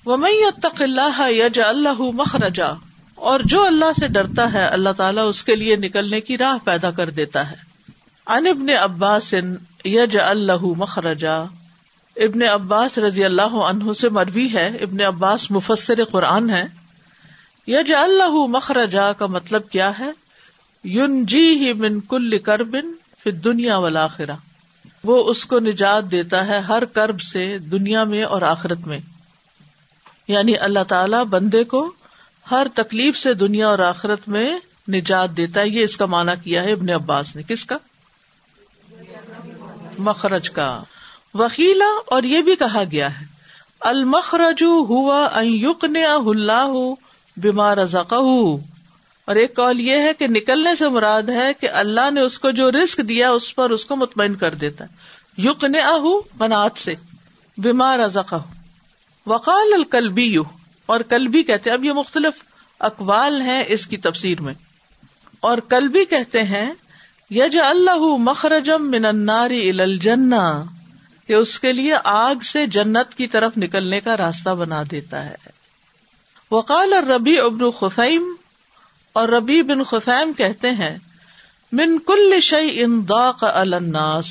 ومن 0.06 0.30
يتق 0.30 0.82
الله 0.82 1.26
يجعل 1.28 1.84
له 1.84 2.10
مخرجا. 2.10 2.72
اور 3.14 3.40
جو 3.40 3.66
اللہ 3.66 3.92
سے 4.00 4.08
ڈرتا 4.08 4.52
ہے 4.52 4.64
اللہ 4.64 4.90
تعالیٰ 4.96 5.28
اس 5.28 5.44
کے 5.44 5.56
لیے 5.56 5.76
نکلنے 5.76 6.20
کی 6.20 6.38
راہ 6.38 6.58
پیدا 6.64 6.90
کر 6.90 7.10
دیتا 7.10 7.50
ہے. 7.50 7.56
ان 8.26 8.46
ابن 8.46 8.70
عباس 8.70 9.34
یج 9.84 10.18
اللہ 10.18 10.64
مخرجا. 10.76 11.44
ابن 12.20 12.42
عباس 12.42 12.98
رضی 12.98 13.24
اللہ 13.24 13.42
عنہ 13.42 13.92
سے 13.92 14.08
مروی 14.08 14.52
ہے۔ 14.52 14.66
ابن 14.66 15.00
عباس 15.00 15.50
مفسر 15.50 16.04
قرآن 16.04 16.50
ہے 16.50 16.64
یج 17.66 17.92
اللہ 17.92 18.30
مخرجا 18.30 19.12
کا 19.12 19.26
مطلب 19.26 19.68
کیا 19.68 19.98
ہے؟ 19.98 20.10
یون 20.84 21.26
جی 21.26 21.48
ہی 21.50 21.72
من 21.72 22.00
کل 22.00 22.38
کربن 22.38 22.92
پھر 23.18 23.30
دنیا 23.30 23.78
والا 23.78 24.06
وہ 25.04 25.30
اس 25.30 25.46
کو 25.46 25.60
نجات 25.60 26.10
دیتا 26.10 26.46
ہے 26.46 26.58
ہر 26.58 26.84
کرب 26.84 27.20
سے 27.20 27.58
دنیا 27.58 28.04
میں 28.04 28.22
اور 28.22 28.42
آخرت 28.42 28.86
میں۔ 28.86 28.98
یعنی 30.28 30.56
اللہ 30.56 30.84
تعالی 30.88 31.24
بندے 31.30 31.64
کو 31.64 31.92
ہر 32.50 32.66
تکلیف 32.74 33.18
سے 33.18 33.34
دنیا 33.34 33.68
اور 33.68 33.78
آخرت 33.78 34.28
میں 34.28 34.58
نجات 34.88 35.36
دیتا 35.36 35.60
ہے۔ 35.60 35.68
یہ 35.68 35.82
اس 35.82 35.96
کا 35.96 36.06
مانا 36.06 36.34
کیا 36.34 36.62
ہے 36.62 36.72
ابن 36.72 36.90
عباس 36.90 37.36
نے؟ 37.36 37.42
کس 37.42 37.64
کا؟ 37.64 37.76
مخرج 39.98 40.50
کا۔ 40.50 40.82
وکیلا 41.34 42.00
اور 42.06 42.22
یہ 42.22 42.40
بھی 42.40 42.56
کہا 42.56 42.82
گیا 42.90 43.20
ہے 43.20 43.26
المخرج 43.80 44.62
ہوا 44.62 45.28
اللہ 45.32 46.94
بیمار 47.37 47.76
اور 49.25 49.37
ایک 49.37 49.56
کال 49.56 49.80
یہ 49.80 49.99
ہے 49.99 50.12
کہ 50.18 50.26
نکلنے 50.26 50.75
سے 50.75 50.88
مراد 50.88 51.22
ہے 51.22 51.54
کہ 51.54 51.68
اللہ 51.70 52.10
نے 52.10 52.20
اس 52.20 52.38
کو 52.38 52.50
جو 52.50 52.70
رسک 52.70 53.00
دیا 53.08 53.30
اس 53.30 53.54
پر 53.54 53.70
اس 53.70 53.84
کو 53.84 53.96
مطمئن 53.96 54.34
کر 54.34 54.54
دیتا 54.54 54.84
ہے۔ 54.84 54.88
یقن 55.38 55.75
اہ 55.75 56.68
سے 56.76 56.94
بیمار 57.58 57.99
ازق 57.99 58.34
وقال 59.26 59.75
الکلبی 59.75 60.25
یو 60.25 60.42
اور 60.87 61.00
کلبی 61.00 61.42
کہتے 61.42 61.70
اب 61.70 61.84
یہ 61.84 61.92
مختلف 61.92 62.42
اقوال 62.80 63.40
ہیں 63.40 63.64
اس 63.68 63.87
کی 63.87 63.96
تفسیر 63.96 64.40
میں۔ 64.40 64.54
اور 65.40 65.58
کلبی 65.58 66.04
کہتے 66.04 66.42
ہیں 66.42 66.72
یج 67.30 67.58
اللہ 67.58 68.16
مخرجم 68.18 68.90
من 68.90 69.04
النار 69.04 69.50
الى 69.50 69.80
الجنہ۔ 69.80 70.64
کہ 71.30 71.34
اس 71.34 71.60
کے 71.60 71.72
لیے 71.72 71.94
آگ 72.04 72.34
سے 72.34 72.66
جنت 72.66 73.14
کی 73.14 73.26
طرف 73.26 73.52
نکلنے 73.56 74.00
کا 74.00 74.16
راستہ 74.16 74.50
بنا 74.50 74.82
دیتا 74.90 75.25
ہے۔ 75.25 75.34
وقال 76.50 76.92
ربی 76.92 77.38
ابن 77.38 77.70
خسائم 77.70 78.34
اور 79.12 79.28
ربی 79.28 79.62
بن 79.62 79.84
خسائم 79.84 80.32
کہتے 80.32 80.70
ہیں، 80.70 80.99
من 81.72 81.99
کل 81.99 82.40
شعی 82.40 82.82
ان 82.82 83.08
داق 83.08 83.44
الناس۔ 83.44 84.26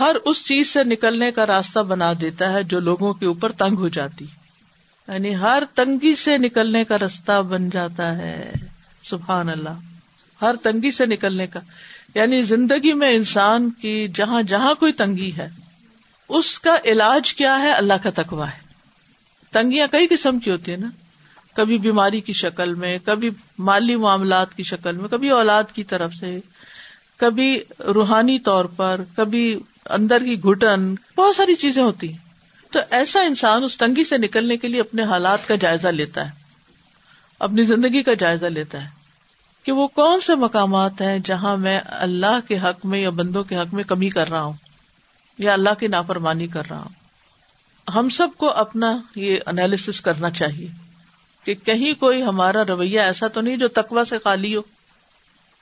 ہر 0.00 0.16
اس 0.24 0.46
چیز 0.46 0.72
سے 0.72 0.84
نکلنے 0.84 1.32
کا 1.32 1.46
راستہ 1.46 1.78
بنا 1.78 2.12
دیتا 2.20 2.52
ہے 2.52 2.62
جو 2.62 2.80
لوگوں 2.80 3.14
کے 3.14 3.26
اوپر 3.26 3.52
تنگ 3.52 3.76
ہو 3.76 3.88
جاتی۔ 3.88 4.24
یعنی 5.08 5.36
ہر 5.36 5.62
تنگی 5.74 6.14
سے 6.14 6.38
نکلنے 6.38 6.84
کا 6.84 6.98
راستہ 6.98 7.42
بن 7.42 7.70
جاتا 7.70 8.18
ہے۔ 8.18 8.52
سبحان 9.02 9.48
اللہ۔ 9.48 9.78
ہر 10.42 10.54
تنگی 10.62 10.90
سے 10.90 11.06
نکلنے 11.06 11.46
کا۔ 11.46 11.60
یعنی 12.14 12.42
زندگی 12.42 12.92
میں 12.92 13.14
انسان 13.14 13.70
کی 13.70 14.08
جہاں 14.14 14.42
جہاں 14.42 14.74
کوئی 14.74 14.92
تنگی 14.92 15.32
ہے 15.36 15.61
اس 16.32 16.58
کا 16.58 16.76
علاج 16.84 17.34
کیا 17.34 17.58
ہے؟ 17.62 17.72
اللہ 17.72 17.92
کا 18.02 18.10
تقوا 18.14 18.48
ہے۔ 18.48 18.58
تنگیاں 19.52 19.86
کئی 19.86 20.06
قسم 20.06 20.38
کی 20.38 20.50
ہوتی 20.50 20.72
ہے 20.72 20.76
نا۔ 20.76 20.88
کبھی 21.54 21.78
بیماری 21.78 22.20
کی 22.20 22.32
شکل 22.32 22.74
میں، 22.74 22.98
کبھی 23.04 23.30
مالی 23.58 23.96
معاملات 23.96 24.54
کی 24.54 24.62
شکل 24.62 24.96
میں، 24.96 25.08
کبھی 25.08 25.30
اولاد 25.30 25.64
کی 25.72 25.84
طرف 25.84 26.14
سے، 26.14 26.40
کبھی 27.16 27.60
روحانی 27.78 28.38
طور 28.38 28.64
پر، 28.64 29.00
کبھی 29.16 29.58
اندر 29.90 30.24
کی 30.24 30.42
گھٹن، 30.42 30.94
بہت 31.16 31.36
ساری 31.36 31.54
چیزیں 31.54 31.82
ہوتی 31.82 32.10
ہیں۔ 32.10 32.18
تو 32.72 32.80
ایسا 32.90 33.20
انسان 33.20 33.64
اس 33.64 33.78
تنگی 33.78 34.04
سے 34.04 34.18
نکلنے 34.18 34.56
کے 34.56 34.68
لیے 34.68 34.80
اپنے 34.80 35.02
حالات 35.02 35.48
کا 35.48 35.54
جائزہ 35.54 35.88
لیتا 35.88 36.26
ہے۔ 36.26 36.30
اپنی 37.38 37.64
زندگی 37.64 38.02
کا 38.02 38.14
جائزہ 38.14 38.46
لیتا 38.46 38.84
ہے۔ 38.84 38.88
کہ 39.62 39.72
وہ 39.72 39.86
کون 39.86 40.20
سے 40.20 40.34
مقامات 40.34 41.00
ہیں 41.00 41.18
جہاں 41.24 41.56
میں 41.56 41.80
اللہ 41.86 42.40
کے 42.48 42.58
حق 42.58 42.86
میں 42.86 43.00
یا 43.00 43.10
بندوں 43.10 43.44
کے 43.44 43.56
حق 43.56 43.74
میں 43.74 43.84
کمی 43.84 44.08
کر 44.08 44.28
رہا 44.28 44.42
ہوں۔ 44.42 44.71
یا 45.38 45.52
اللہ 45.52 45.74
کی 45.80 45.86
نافرمانی 45.86 46.46
کر 46.46 46.62
رہا 46.70 46.78
ہوں۔ 46.78 47.02
ہم 47.90 48.08
سب 48.08 48.28
کو 48.36 48.50
اپنا 48.50 48.98
یہ 49.16 49.36
انالیس 49.46 50.00
کرنا 50.00 50.30
چاہیے 50.30 50.68
کہ 51.44 51.54
کہیں 51.54 52.00
کوئی 52.00 52.22
ہمارا 52.22 52.64
رویہ 52.68 53.00
ایسا 53.00 53.28
تو 53.28 53.40
نہیں 53.40 53.56
جو 53.56 53.68
تقوا 53.68 54.04
سے 54.04 54.18
خالی 54.18 54.56
ہو۔ 54.56 54.62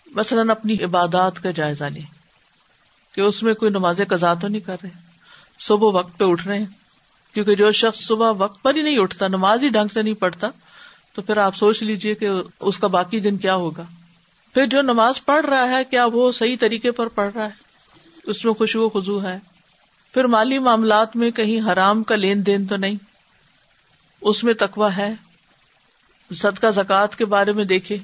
مثلاً 0.07 0.50
اپنی 0.50 0.85
عبادات 0.85 1.43
کا 1.43 1.50
جائزہ 1.50 1.85
لیں 1.85 2.03
کہ 3.15 3.21
اس 3.21 3.43
میں 3.43 3.55
کوئی 3.55 3.71
نماز 3.71 4.00
قزا 4.09 4.35
تو 4.35 4.49
نہیں 4.49 4.61
کر 4.61 4.77
رہے۔ 4.83 4.91
صبح 5.61 5.89
وقت 5.93 6.19
پہ 6.19 6.25
اٹھ 6.25 6.49
رہے 6.49 6.59
ہیں۔ 6.59 6.67
کیونکہ 7.35 7.55
جو 7.55 7.73
شخص 7.73 8.00
صبح 8.00 8.33
وقت 8.39 8.62
پر 8.62 8.75
ہی 8.75 8.83
نہیں 8.83 8.99
اٹھتا، 8.99 9.29
نماز 9.29 9.65
ہی 9.65 9.69
ڈھنگ 9.69 9.89
سے 9.89 10.03
نہیں 10.03 10.15
پڑھتا، 10.15 10.49
تو 11.15 11.23
پھر 11.23 11.37
آپ 11.37 11.57
سوچ 11.57 11.83
لیجیے 11.83 12.15
کہ 12.15 12.29
اس 12.61 12.79
کا 12.79 12.87
باقی 12.87 13.21
دن 13.21 13.37
کیا 13.37 13.55
ہوگا۔ 13.55 13.83
پھر 14.55 14.67
جو 14.67 14.83
نماز 14.83 15.25
پڑھ 15.25 15.47
رہا 15.47 15.71
ہے، 15.71 15.85
کیا 15.85 16.07
وہ 16.07 16.33
صحیح 16.33 16.57
طریقے 16.61 16.91
پر 16.91 17.07
پڑھ 17.07 17.31
رہا 17.35 17.45
ہے؟ 17.45 17.50
اس 18.25 18.45
میں 18.45 18.53
خوشبو 18.53 18.89
خزو 18.89 19.23
ہے۔ 19.23 19.50
پھر 20.14 20.25
مالی 20.25 20.59
معاملات 20.59 21.17
میں 21.17 21.31
کہیں 21.31 21.73
حرام 21.73 22.02
کا 22.02 22.17
لین 22.17 22.47
دین 22.47 22.67
تو 22.67 22.76
نہیں؟ 22.76 22.95
اس 24.21 24.45
میں 24.45 24.55
تقوا 24.55 24.97
ہے۔ 24.97 25.14
صدقہ 26.35 26.71
زکات 26.71 27.17
کے 27.17 27.25
بارے 27.25 27.52
میں 27.52 27.64
دیکھے 27.64 27.99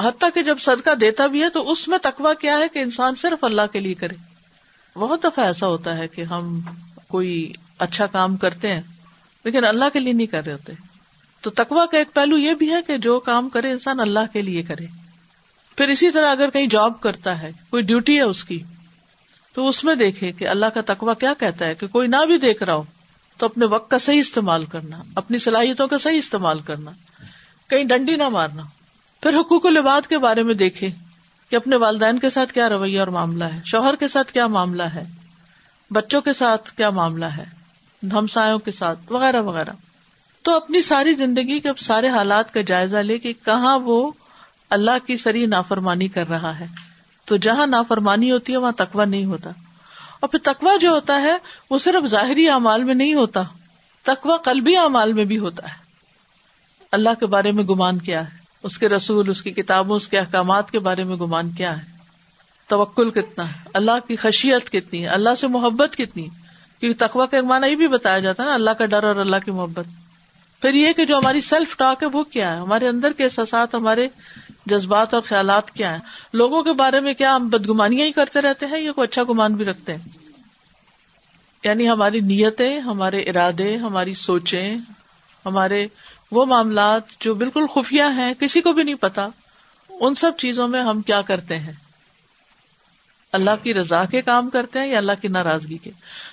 حتیٰ 0.00 0.28
کہ 0.34 0.42
جب 0.42 0.58
صدقہ 0.58 0.94
دیتا 0.94 1.26
بھی 1.26 1.42
ہے 1.42 1.50
تو 1.50 1.70
اس 1.70 1.88
میں 1.88 1.98
تقوا 2.02 2.34
کیا 2.34 2.58
ہے 2.58 2.68
کہ 2.68 2.78
انسان 2.78 3.14
صرف 3.14 3.44
اللہ 3.44 3.62
کے 3.72 3.80
لیے 3.80 3.94
کرے۔ 3.94 4.14
بہت 4.94 5.24
دفعہ 5.24 5.44
ایسا 5.44 5.66
ہوتا 5.66 5.98
ہے 5.98 6.08
کہ 6.08 6.22
ہم 6.22 6.60
کوئی 7.08 7.52
اچھا 7.78 8.06
کام 8.06 8.36
کرتے 8.36 8.72
ہیں 8.72 8.82
لیکن 9.44 9.64
اللہ 9.64 9.84
کے 9.92 10.00
لیے 10.00 10.12
نہیں 10.12 10.26
کر 10.26 10.44
رہے 10.44 10.52
ہوتے۔ 10.52 10.72
تو 11.40 11.50
تقوا 11.50 11.86
کا 11.86 11.98
ایک 11.98 12.14
پہلو 12.14 12.38
یہ 12.38 12.54
بھی 12.54 12.70
ہے 12.70 12.82
کہ 12.86 12.96
جو 12.96 13.20
کام 13.20 13.48
کرے 13.48 13.70
انسان 13.70 14.00
اللہ 14.00 14.32
کے 14.32 14.42
لیے 14.42 14.62
کرے۔ 14.62 14.86
پھر 15.76 15.88
اسی 15.88 16.10
طرح 16.10 16.30
اگر 16.30 16.50
کہیں 16.50 16.66
جاب 16.66 17.00
کرتا 17.00 17.42
ہے، 17.42 17.52
کوئی 17.70 17.82
ڈیوٹی 17.82 18.16
ہے 18.16 18.22
اس 18.22 18.44
کی 18.44 18.62
تو 19.58 19.68
اس 19.68 19.84
میں 19.84 19.94
دیکھے 19.94 20.32
کہ 20.32 20.48
اللہ 20.48 20.66
کا 20.66 20.80
تقوا 20.86 21.14
کیا 21.14 21.34
کہتا 21.34 21.66
ہے 21.66 21.74
کہ 21.74 21.86
کوئی 21.86 22.08
نہ 22.08 22.16
بھی 22.26 22.38
دیکھ 22.38 22.62
رہا 22.62 22.74
ہو 22.74 22.82
تو 23.36 23.46
اپنے 23.46 23.66
وقت 23.66 23.90
کا 23.90 23.98
صحیح 23.98 24.20
استعمال 24.20 24.64
کرنا، 24.64 25.02
اپنی 25.14 25.38
صلاحیتوں 25.38 25.88
کا 25.88 25.98
صحیح 25.98 26.18
استعمال 26.18 26.60
کرنا، 26.60 26.90
کہیں 27.70 27.84
ڈنڈی 27.84 28.16
نہ 28.16 28.28
مارنا۔ 28.28 28.62
پھر 29.22 29.34
حقوق 29.40 29.64
و 29.64 29.68
لباد 29.68 30.06
کے 30.06 30.18
بارے 30.18 30.42
میں 30.42 30.54
دیکھے 30.54 30.90
کہ 31.50 31.56
اپنے 31.56 31.76
والدین 31.76 32.18
کے 32.18 32.30
ساتھ 32.30 32.52
کیا 32.52 32.68
رویہ 32.68 32.98
اور 32.98 33.08
معاملہ 33.08 33.44
ہے، 33.44 33.60
شوہر 33.64 33.96
کے 33.96 34.08
ساتھ 34.08 34.32
کیا 34.32 34.46
معاملہ 34.46 34.82
ہے، 34.82 35.04
بچوں 35.90 36.20
کے 36.20 36.32
ساتھ 36.32 36.70
کیا 36.70 36.90
معاملہ 36.90 37.24
ہے، 37.24 37.44
ہمسایوں 38.12 38.58
کے 38.58 38.72
ساتھ، 38.72 39.12
وغیرہ 39.12 39.42
وغیرہ۔ 39.42 39.72
تو 40.42 40.56
اپنی 40.56 40.82
ساری 40.82 41.14
زندگی 41.14 41.60
کے 41.60 41.68
سارے 41.78 42.08
حالات 42.08 42.54
کا 42.54 42.60
جائزہ 42.60 42.96
لے 42.96 43.18
کہ 43.18 43.32
کہاں 43.44 43.78
وہ 43.78 44.10
اللہ 44.70 45.06
کی 45.06 45.16
سری 45.16 45.46
نافرمانی 45.46 46.08
کر 46.08 46.28
رہا 46.28 46.60
ہے۔ 46.60 46.87
تو 47.28 47.36
جہاں 47.36 47.66
نافرمانی 47.66 48.30
ہوتی 48.30 48.52
ہے، 48.52 48.56
وہاں 48.56 48.72
تقوا 48.76 49.04
نہیں 49.04 49.24
ہوتا۔ 49.24 49.50
اور 50.20 50.28
پھر 50.28 50.38
تقوا 50.38 50.76
جو 50.76 50.90
ہوتا 50.90 51.22
ہے، 51.22 51.36
وہ 51.70 51.78
صرف 51.78 52.06
ظاہری 52.06 52.48
اعمال 52.48 52.84
میں 52.84 52.94
نہیں 52.94 53.14
ہوتا 53.14 53.42
تقوا 54.02 54.36
قلبی 54.36 54.76
اعمال 54.76 55.12
میں 55.12 55.24
بھی 55.24 55.38
ہوتا 55.38 55.68
ہے۔ 55.68 55.74
اللہ 56.92 57.08
کے 57.20 57.26
بارے 57.26 57.52
میں 57.52 57.64
گمان 57.64 57.98
کیا 57.98 58.30
ہے؟ 58.30 58.38
اس 58.62 58.78
کے 58.78 58.88
رسول، 58.88 59.28
اس 59.28 59.42
کی 59.42 59.50
کتابوں، 59.50 59.96
اس 59.96 60.08
کے 60.08 60.18
احکامات 60.18 60.70
کے 60.70 60.78
بارے 60.78 61.04
میں 61.04 61.16
گمان 61.16 61.50
کیا 61.50 61.78
ہے؟ 61.78 61.82
توکل 62.66 63.10
کتنا 63.10 63.48
ہے؟ 63.48 63.58
اللہ 63.74 64.06
کی 64.08 64.16
خشیت 64.16 64.70
کتنی 64.70 65.02
ہے؟ 65.02 65.08
اللہ 65.08 65.34
سے 65.34 65.46
محبت 65.46 65.96
کتنی 65.96 66.28
کیونکہ 66.80 67.06
تقوا 67.06 67.26
کا 67.26 67.36
ایک 67.36 67.46
معنی 67.46 67.68
یہ 67.68 67.76
بھی 67.76 67.88
بتایا 67.88 68.18
جاتا 68.18 68.42
ہے 68.42 68.48
نا، 68.48 68.54
اللہ 68.54 68.70
کا 68.70 68.86
ڈر 68.86 69.04
اور 69.04 69.16
اللہ 69.16 69.36
کی 69.44 69.50
محبت۔ 69.50 69.84
پھر 70.60 70.74
یہ 70.74 70.92
کہ 70.92 71.04
جو 71.04 71.18
ہماری 71.18 71.40
سیلف 71.40 71.76
ٹاک 71.76 72.02
ہے، 72.02 72.08
وہ 72.08 72.22
کیا 72.22 72.52
ہے؟ 72.52 72.58
ہمارے 72.58 72.88
اندر 72.88 73.12
کے 73.12 73.24
احساسات، 73.24 73.74
ہمارے 73.74 74.08
جذبات 74.68 75.14
اور 75.14 75.22
خیالات 75.22 75.70
کیا 75.70 75.92
ہیں؟ 75.92 76.00
لوگوں 76.32 76.62
کے 76.62 76.72
بارے 76.72 77.00
میں 77.00 77.14
کیا 77.14 77.36
ہم 77.36 77.48
بدگمانیاں 77.48 78.06
ہی 78.06 78.12
کرتے 78.12 78.40
رہتے 78.40 78.66
ہیں 78.66 78.78
یا 78.78 78.92
کوئی 78.92 79.08
اچھا 79.10 79.22
گمان 79.30 79.54
بھی 79.54 79.64
رکھتے 79.64 79.94
ہیں؟ 79.94 80.18
یعنی 81.64 81.88
ہماری 81.88 82.20
نیتیں، 82.20 82.80
ہمارے 82.80 83.20
ارادے، 83.20 83.76
ہماری 83.76 84.14
سوچیں، 84.14 84.76
ہمارے 85.46 85.86
وہ 86.30 86.44
معاملات 86.44 87.02
جو 87.20 87.34
بالکل 87.34 87.66
خفیہ 87.66 88.02
ہیں، 88.14 88.34
کسی 88.34 88.60
کو 88.60 88.72
بھی 88.72 88.82
نہیں 88.82 88.94
پتا، 88.94 89.28
ان 89.90 90.14
سب 90.14 90.32
چیزوں 90.38 90.68
میں 90.68 90.80
ہم 90.80 91.00
کیا 91.00 91.22
کرتے 91.22 91.58
ہیں؟ 91.58 91.72
اللہ 93.32 93.50
کی 93.62 93.74
رضا 93.74 94.04
کے 94.04 94.22
کام 94.22 94.50
کرتے 94.50 94.78
ہیں 94.78 94.86
یا 94.86 94.98
اللہ 94.98 95.12
کی 95.20 95.28
ناراضگی 95.28 95.78
کے؟ 95.78 95.90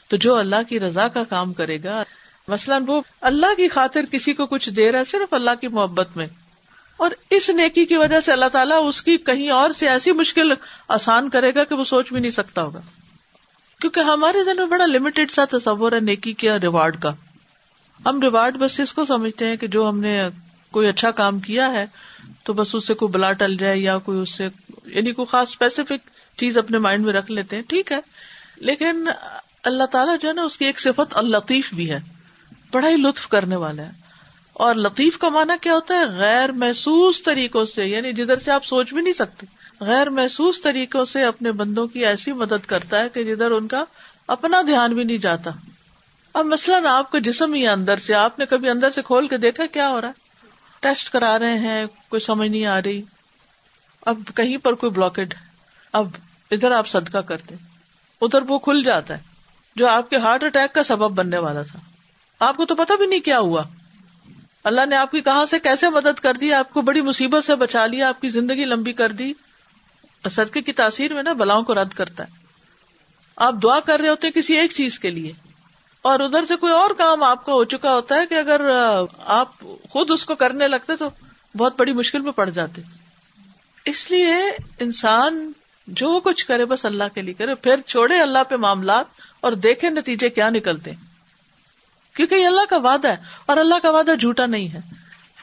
تو 0.08 0.18
جو 0.18 0.36
اللہ 0.36 0.64
کی 0.70 0.80
رضا 0.80 1.08
کا 1.08 1.24
کام 1.24 1.54
کرے 1.54 1.78
گا، 1.84 2.04
مثلاً 2.48 2.84
وہ 2.88 3.02
اللہ 3.22 3.54
کی 3.58 3.68
خاطر 3.68 4.06
کسی 4.12 4.34
کو 4.34 4.46
کچھ 4.46 4.70
دے 4.70 4.92
رہا 4.92 5.00
ہے، 5.00 5.06
صرف 5.06 5.34
اللہ 5.34 5.52
کی 5.62 5.68
محبت 5.68 6.18
میں۔ 6.18 6.28
اور 6.98 7.12
اس 7.30 7.50
نیکی 7.50 7.86
کی 7.86 7.98
وجہ 7.98 8.20
سے 8.20 8.32
اللہ 8.32 8.46
تعالیٰ 8.46 8.88
اس 8.88 9.02
کی 9.02 9.18
کہیں 9.18 9.50
اور 9.50 9.72
سے 9.72 9.90
ایسی 9.90 10.12
مشکل 10.12 10.54
آسان 10.88 11.30
کرے 11.30 11.56
گا 11.56 11.64
کہ 11.64 11.76
وہ 11.76 11.84
سوچ 11.84 12.12
بھی 12.14 12.20
نہیں 12.20 12.32
سکتا 12.32 12.64
ہوگا۔ 12.64 12.82
کیونکہ 13.82 14.00
ہمارے 14.00 14.44
ذہن 14.44 14.56
میں 14.56 14.66
بڑا 14.66 14.86
لمیٹڈ 14.86 15.32
سا 15.32 15.46
تصور 15.52 15.92
ہے 15.92 16.00
نیکی 16.00 16.34
کیا 16.34 16.60
ریوارڈ 16.60 17.02
کا۔ 17.02 17.12
ہم 18.06 18.22
ریوارڈ 18.22 18.58
بس 18.58 18.80
اس 18.80 18.94
کو 18.94 19.06
سمجھتے 19.06 19.48
ہیں 19.48 19.56
کہ 19.56 19.68
جو 19.68 19.90
ہم 19.90 20.00
نے 20.00 20.24
کوئی 20.72 20.88
اچھا 20.88 21.12
کام 21.12 21.40
کیا 21.40 21.72
ہے 21.72 21.86
تو 22.44 22.54
بس 22.54 22.76
اس 22.76 22.88
سے 22.88 22.94
کوئی 22.94 23.12
بلا 23.12 23.32
ٹل 23.32 23.58
جائے 23.58 23.78
یا 23.78 23.98
کوئی 23.98 24.20
اس 24.20 24.30
سے 24.30 24.50
یعنی 24.86 25.12
کوئی 25.12 25.26
خاص 25.30 25.50
اسپیسیفک 25.50 26.10
چیز 26.38 26.58
اپنے 26.58 26.78
مائنڈ 26.78 27.06
میں 27.06 27.14
رکھ 27.14 27.32
لیتے 27.32 27.56
ہیں، 27.56 27.64
ٹھیک 27.64 27.92
ہے۔ 27.92 28.00
لیکن 28.56 29.10
اللہ 29.64 29.84
تعالیٰ 29.84 30.16
جو 30.22 30.28
ہے 30.28 30.34
نا، 30.34 30.44
اس 30.44 30.58
کی 30.58 30.66
ایک 30.66 30.80
صفت 30.80 31.18
الطیف 31.18 31.74
بھی 31.74 31.92
ہے۔ 31.92 32.00
بڑا 32.72 32.90
ہی 32.90 32.98
لطف 32.98 33.28
کرنے 33.28 33.56
والا 33.56 33.84
ہے۔ 33.84 34.05
اور 34.56 34.76
لطیف 34.76 35.18
کا 35.18 35.30
معنی 35.30 35.54
کیا 35.62 35.74
ہوتا 35.74 35.96
ہے 35.96 36.06
غیر 36.06 36.52
محسوس 36.52 37.24
طریقوں 37.24 37.66
سے 37.66 37.86
یعنی 37.86 38.14
جدھر 38.14 38.38
سے 38.38 38.52
آپ 38.52 38.66
سوچ 38.66 38.94
بھی 38.94 39.02
نہیں 39.02 39.14
سکتے، 39.14 39.46
غیر 39.80 40.10
محسوس 40.10 40.62
طریقوں 40.62 41.06
سے 41.06 41.24
اپنے 41.24 41.52
بندوں 41.52 41.88
کی 41.88 42.06
ایسی 42.06 42.34
مدد 42.34 42.66
کرتا 42.66 43.04
ہے 43.04 43.10
کہ 43.10 43.24
جدھر 43.24 43.52
ان 43.52 43.68
کا 43.68 43.84
اپنا 44.28 44.62
دھیان 44.68 44.94
بھی 44.94 45.04
نہیں 45.04 45.18
جاتا۔ 45.18 45.52
اب 46.34 46.46
مثلاً 46.46 46.86
آپ 46.86 47.12
کا 47.12 47.20
جسم 47.20 47.54
ہی 47.54 47.68
اندر 47.68 47.98
سے، 47.98 48.14
آپ 48.14 48.40
نے 48.40 48.46
کبھی 48.46 48.70
اندر 48.70 48.90
سے 48.90 49.02
کھول 49.02 49.28
کے 49.28 49.38
دیکھا 49.38 49.66
کیا 49.66 49.90
ہو 49.90 50.02
رہا 50.02 50.08
ہے؟ 50.08 50.14
ٹیسٹ 50.80 51.10
کرا 51.10 51.40
رہے 51.40 51.60
ہیں، 51.60 51.86
کوئی 52.10 52.20
سمجھ 52.20 52.50
نہیں 52.50 52.66
آ 52.66 52.82
رہی۔ 52.82 53.02
اب 54.06 54.20
کہیں 54.36 54.58
پر 54.58 54.74
کوئی 54.74 54.92
بلاکڈ 54.92 55.34
اب 55.94 56.08
ادھر 56.52 56.72
آپ 56.72 56.88
صدقہ 56.88 57.18
کرتے 57.18 57.56
ادھر 58.22 58.40
وہ 58.48 58.60
کھل 58.60 58.84
جاتا 58.84 59.14
ہے، 59.14 59.20
جو 59.76 59.88
آپ 59.88 60.10
کے 60.10 60.18
ہارٹ 60.18 60.44
اٹیک 60.44 60.74
کا 60.74 60.84
سبب 60.84 61.12
بننے 61.12 61.38
والا 61.38 61.62
تھا۔ 61.62 61.80
آپ 62.40 62.58
کو 62.58 62.66
تو 62.66 62.76
پتا 62.76 62.96
بھی 62.96 63.06
نہیں 63.06 63.20
کیا 63.20 63.40
ہوا۔ 63.40 63.64
اللہ 64.66 64.86
نے 64.86 64.96
آپ 64.96 65.12
کی 65.12 65.22
کہاں 65.22 65.46
سے 65.46 65.60
کیسے 65.60 65.90
مدد 65.90 66.20
کر 66.20 66.34
دی؟ 66.34 66.54
آپ 66.54 66.74
کو 66.74 66.82
بڑی 66.82 67.02
مصیبت 67.02 67.44
سے 67.44 67.56
بچا 67.56 67.86
لیا، 67.86 68.10
آپ 68.10 68.22
کی 68.22 68.30
زندگی 68.30 68.66
لمبی 68.66 68.94
کر 68.94 69.12
دی۔ 69.12 69.34
صدقے 70.32 70.62
کی 70.62 70.74
تاثیر 70.74 71.14
میں 71.14 71.24
نا 71.24 71.34
بلاؤں 71.34 71.64
کو 71.64 71.74
رد 71.74 71.94
کرتا 71.94 72.24
ہے۔ 72.24 72.30
آپ 73.36 73.56
دعا 73.64 73.80
کر 73.80 74.00
رہے 74.00 74.10
ہوتے 74.10 74.28
ہیں 74.28 74.34
کسی 74.34 74.58
ایک 74.58 74.72
چیز 74.72 75.00
کے 75.00 75.10
لیے۔ 75.10 75.32
اور 76.02 76.20
ادھر 76.20 76.46
سے 76.46 76.56
کوئی 76.56 76.74
اور 76.74 76.90
کام 76.90 77.24
آپ 77.24 77.46
کا 77.46 77.54
ہو 77.54 77.64
چکا 77.64 77.94
ہوتا 77.94 78.16
ہے 78.16 78.26
کہ 78.26 78.36
اگر 78.36 78.62
آپ 79.20 79.60
خود 79.90 80.12
اس 80.12 80.26
کو 80.26 80.36
کرنے 80.36 80.68
لگتے 80.68 80.96
تو 80.96 81.10
بہت 81.58 81.80
بڑی 81.80 81.94
مشکل 81.94 82.22
میں 82.22 82.32
پڑ 82.32 82.50
جاتے۔ 82.50 82.82
اس 83.86 84.12
لیے 84.12 84.36
انسان 84.80 85.52
جو 85.88 86.20
کچھ 86.20 86.46
کرے 86.46 86.66
بس 86.66 86.86
اللہ 86.86 87.04
کے 87.14 87.22
لیے 87.22 87.34
کرے، 87.34 87.56
پھر 87.56 87.82
چھوڑے 87.82 88.20
اللہ 88.20 88.40
پہ 88.50 88.56
معاملات 88.56 89.06
اور 89.42 89.52
دیکھے 89.52 89.90
نتیجے 89.90 90.30
کیا 90.30 90.50
نکلتے۔ 90.50 90.92
کیونکہ 92.16 92.36
یہ 92.36 92.48
اللہ 92.48 92.66
کا 92.70 92.78
وعدہ 92.78 93.08
ہے 93.08 93.16
اور 93.46 93.58
اللہ 93.58 93.76
کا 93.82 93.92
وعدہ 93.92 94.12
جھوٹا 94.20 94.46
نہیں 94.46 94.74
ہے۔ 94.74 94.80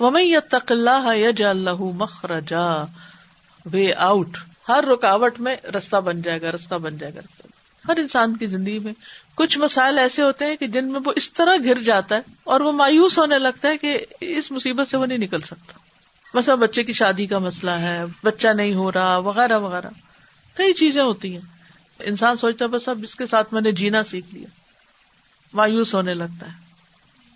ومئی 0.01 0.35
تق 0.51 0.73
اللہ 0.73 1.15
یج 1.15 1.43
اللہ 1.43 1.81
مخرجا۔ 1.81 2.85
وے 3.73 3.95
آؤٹ 3.95 4.39
ہر 4.69 4.85
رکاوٹ 4.85 5.41
میں 5.41 5.57
رستہ 5.77 5.97
بن 5.97 6.23
جائے 6.23 6.43
گا، 6.43 6.53
رستہ 6.53 6.75
بن 6.75 6.97
جائے 6.97 7.15
گا۔ 7.15 7.47
ہر 7.89 7.97
انسان 7.97 8.37
کی 8.37 8.47
زندگی 8.47 8.79
میں 8.79 8.93
کچھ 9.35 9.59
مسائل 9.59 9.99
ایسے 9.99 10.23
ہوتے 10.23 10.45
ہیں 10.45 10.57
کہ 10.57 10.67
جن 10.67 10.93
میں 10.93 11.01
وہ 11.05 11.13
اس 11.17 11.33
طرح 11.33 11.57
گر 11.65 11.83
جاتا 11.83 12.17
ہے 12.17 12.21
اور 12.45 12.61
وہ 12.61 12.73
مایوس 12.73 13.19
ہونے 13.19 13.39
لگتا 13.39 13.69
ہے 13.69 13.79
کہ 13.79 14.01
اس 14.21 14.53
مصیبت 14.53 14.89
سے 14.89 14.97
وہ 14.97 15.07
نہیں 15.07 15.19
نکل 15.19 15.41
سکتا۔ 15.41 15.73
مثلا 16.35 16.55
بچے 16.55 16.83
کی 16.83 16.93
شادی 16.93 17.27
کا 17.27 17.39
مسئلہ 17.39 17.71
ہے، 17.71 18.03
بچہ 18.25 18.49
نہیں 18.49 18.75
ہو 18.75 18.93
رہا، 18.93 19.17
وغیرہ 19.17 19.59
وغیرہ۔ 19.59 19.89
کئی 20.55 20.73
چیزیں 20.73 21.03
ہوتی 21.03 21.35
ہیں۔ 21.35 21.43
انسان 21.99 22.37
سوچتا 22.37 22.65
ہے، 22.65 22.71
بس 22.71 22.89
اب 22.89 23.01
اس 23.03 23.15
کے 23.15 23.27
ساتھ 23.27 23.55
میں 23.55 23.63
نے 23.63 23.73
جینا 23.73 24.05
سیکھ 24.05 24.35
لیا۔ 24.35 24.47
مایوس 25.53 25.95
ہونے 25.95 26.15
لگتا 26.15 26.47
ہے۔ 26.47 26.62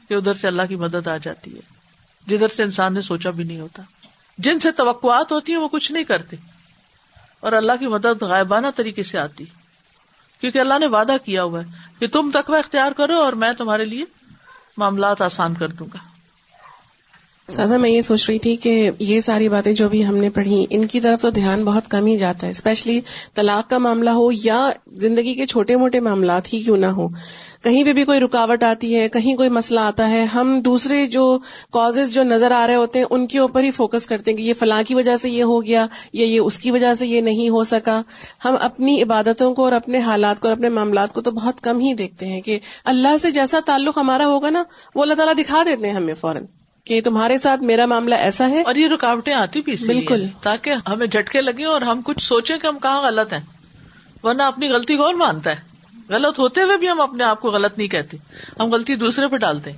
کہ 0.08 0.14
ادھر 0.14 0.34
سے 0.34 0.46
اللہ 0.46 0.62
کی 0.68 0.76
مدد 0.76 1.08
آ 1.08 1.16
جاتی 1.16 1.56
ہے۔ 1.56 1.60
جدھر 2.26 2.48
سے 2.48 2.62
انسان 2.62 2.94
نے 2.94 3.02
سوچا 3.02 3.30
بھی 3.30 3.44
نہیں 3.44 3.60
ہوتا۔ 3.60 3.82
جن 4.38 4.58
سے 4.58 4.72
توقعات 4.72 5.32
ہوتی 5.32 5.52
ہیں 5.52 5.60
وہ 5.60 5.68
کچھ 5.68 5.92
نہیں 5.92 6.04
کرتے۔ 6.04 6.36
اور 7.40 7.52
اللہ 7.52 7.72
کی 7.80 7.86
مدد 7.86 8.22
غائبانہ 8.22 8.66
طریقے 8.76 9.02
سے 9.02 9.18
آتی۔ 9.18 9.44
کیونکہ 10.40 10.58
اللہ 10.58 10.78
نے 10.80 10.86
وعدہ 10.86 11.12
کیا 11.25 11.42
ہوا 11.42 11.60
ہے 11.60 11.70
کہ 11.98 12.06
تم 12.06 12.30
تقوی 12.34 12.58
اختیار 12.58 12.92
کرو 12.92 13.14
اور 13.14 13.32
میں 13.32 13.52
تمہارے 13.52 13.84
لیے 13.84 14.04
معاملات 14.76 15.22
آسان 15.22 15.54
کر 15.54 15.68
دوں 15.68 15.86
گا۔ 15.94 16.15
سازا، 17.49 17.76
میں 17.76 17.91
یہ 17.91 18.00
سوچ 18.00 18.30
رہی 18.30 18.39
تھی 18.39 18.56
کہ 18.56 18.91
یہ 18.99 19.21
ساری 19.21 19.49
باتیں 19.49 19.73
جو 19.73 19.89
بھی 19.89 20.06
ہم 20.06 20.17
نے 20.17 20.30
پڑھی، 20.30 20.67
ان 20.71 20.87
کی 20.87 21.00
طرف 21.00 21.23
تو 21.23 21.30
دھیان 21.30 21.65
بہت 21.65 21.89
کم 21.89 22.06
ہی 22.06 22.19
جاتا 22.19 22.47
ہے 22.47 22.50
اسپیشلی 22.50 23.00
طلاق 23.35 23.71
کا 23.71 23.78
معاملہ 23.78 24.11
ہو 24.11 24.28
یا 24.45 24.71
زندگی 24.93 25.35
کے 25.35 25.47
چھوٹے 25.47 25.76
موٹے 25.76 26.00
معاملات 26.00 26.54
ہی 26.54 26.59
کیوں 26.59 26.76
نہ 26.76 26.87
ہو۔ 26.87 27.09
کہیں 27.63 27.85
پہ 27.85 27.93
بھی 27.93 28.04
کوئی 28.04 28.21
رکاوٹ 28.21 28.63
آتی 28.63 28.97
ہے، 28.97 29.09
کہیں 29.09 29.37
کوئی 29.37 29.49
مسئلہ 29.49 29.80
آتا 29.80 30.11
ہے، 30.11 30.25
ہم 30.25 30.61
دوسرے 30.61 31.06
جو 31.06 31.39
کاز 31.73 31.99
جو 32.13 32.23
نظر 32.23 32.50
آ 32.50 32.67
رہے 32.67 32.75
ہوتے 32.75 32.99
ہیں، 32.99 33.06
ان 33.11 33.26
کے 33.26 33.39
اوپر 33.39 33.63
ہی 33.63 33.71
فوکس 33.71 34.06
کرتے 34.06 34.30
ہیں 34.30 34.39
کہ 34.39 34.43
یہ 34.43 34.54
فلاں 34.54 34.82
کی 34.89 34.95
وجہ 34.95 35.17
سے 35.17 35.30
یہ 35.30 35.43
ہو 35.43 35.67
گیا 35.67 35.87
یا 36.13 36.26
یہ 36.26 36.41
اس 36.41 36.59
کی 36.59 36.71
وجہ 36.71 36.95
سے 36.95 37.06
یہ 37.06 37.21
نہیں 37.21 37.49
ہو 37.49 37.65
سکا۔ 37.65 38.02
ہم 38.45 38.54
اپنی 38.61 39.02
عبادتوں 39.02 39.54
کو 39.54 39.65
اور 39.65 39.73
اپنے 39.73 39.99
حالات 39.99 40.41
کو 40.41 40.49
اور 40.49 40.56
اپنے 40.56 40.69
معاملات 40.69 41.13
کو 41.13 41.21
تو 41.21 41.30
بہت 41.30 41.61
کم 41.61 41.80
ہی 41.80 41.95
دیکھتے 41.95 42.26
ہیں 42.26 42.41
کہ 42.41 42.59
اللہ 42.85 43.17
سے 43.23 43.30
جیسا 43.30 43.59
تعلق 43.67 43.99
ہمارا 43.99 44.26
ہوگا 44.26 44.50
نا، 44.50 44.63
وہ 44.95 45.02
اللہ 45.02 45.15
تعالیٰ 45.15 45.35
دکھا 45.39 45.63
دیتے 45.67 45.87
ہیں 45.87 45.95
ہمیں 45.95 46.15
فوراً۔ 46.15 46.45
کہ 46.86 47.00
تمہارے 47.00 47.38
ساتھ 47.38 47.60
میرا 47.60 47.86
معاملہ 47.86 48.14
ایسا 48.14 48.50
ہے؟ 48.50 48.62
اور 48.62 48.75
یہ 48.75 48.88
رکاوٹیں 48.88 49.34
آتی 49.34 49.60
بھی 49.60 49.76
بالکل۔ 49.86 50.26
تاکہ 50.42 50.75
ہمیں 50.88 51.06
جھٹکے 51.06 51.40
لگے 51.40 51.64
اور 51.64 51.80
ہم 51.80 52.02
کچھ 52.02 52.22
سوچیں 52.22 52.58
کہ 52.58 52.66
ہم 52.66 52.78
کہاں 52.78 53.02
غلط 53.02 53.32
ہیں۔ 53.32 53.40
ورنہ 54.22 54.42
اپنی 54.42 54.68
غلطی 54.68 54.96
کون 54.96 55.18
مانتا 55.18 55.50
ہے؟ 55.50 55.56
غلط 56.08 56.38
ہوتے 56.38 56.60
ہوئے 56.60 56.76
بھی 56.76 56.88
ہم 56.88 57.00
اپنے 57.00 57.25
آپ 57.25 57.40
کو 57.40 57.50
غلط 57.50 57.78
نہیں 57.78 57.88
کہتے۔ 57.88 58.16
ہم 58.60 58.72
غلطی 58.72 58.94
دوسرے 58.94 59.28
پہ 59.28 59.36
ڈالتے 59.36 59.72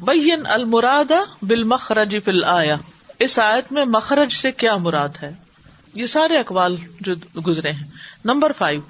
بین 0.00 0.40
المراد 0.44 1.12
بال 1.42 1.62
مخرج 1.62 2.16
فل 2.24 2.44
آیا 2.44 2.76
اس 3.18 3.38
آیت 3.38 3.72
میں 3.72 3.84
مخرج 3.84 4.32
سے 4.32 4.52
کیا 4.52 4.76
مراد 4.76 5.08
ہے؟ 5.22 5.34
یہ 5.94 6.06
سارے 6.06 6.38
اقوال 6.38 6.76
جو 7.00 7.14
گزرے 7.46 7.70
ہیں۔ 7.70 7.86
نمبر 8.24 8.52
فائیو 8.52 8.80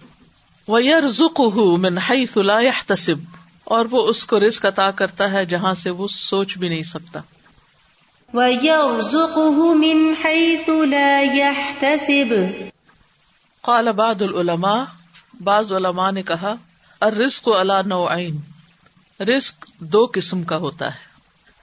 ویر 0.72 1.09
زک 1.09 1.40
من 1.57 1.98
حیث 1.98 2.37
لا 2.37 2.61
يحتسب۔ 2.61 3.38
اور 3.68 3.87
وہ 3.90 4.07
اس 4.07 4.26
کو 4.26 4.40
رسک 4.40 4.66
عطا 4.66 4.90
کرتا 4.90 5.33
ہے 5.33 5.46
جہاں 5.46 5.74
سے 5.74 5.90
وہ 5.90 6.09
سوچ 6.09 6.59
بھی 6.59 6.68
نہیں 6.68 6.83
سکتا۔ 6.83 7.20
وَيَرْزُقُهُ 8.35 9.74
مِنْ 9.74 10.24
حَيْثُ 10.24 10.85
لَا 10.87 11.20
يَحْتَسِبُ۔ 11.35 12.35
قال 13.61 13.92
بعض 13.92 14.22
العلماء 14.22 14.85
بعض 15.44 15.72
علماء 15.72 16.11
نے 16.11 16.22
کہا 16.22 16.54
الرزق 17.00 17.48
على 17.48 17.74
نوعین 17.87 18.40
رزق 19.22 19.66
دو 19.78 20.09
قسم 20.12 20.42
کا 20.42 20.57
ہوتا 20.57 20.94
ہے۔ 20.94 21.09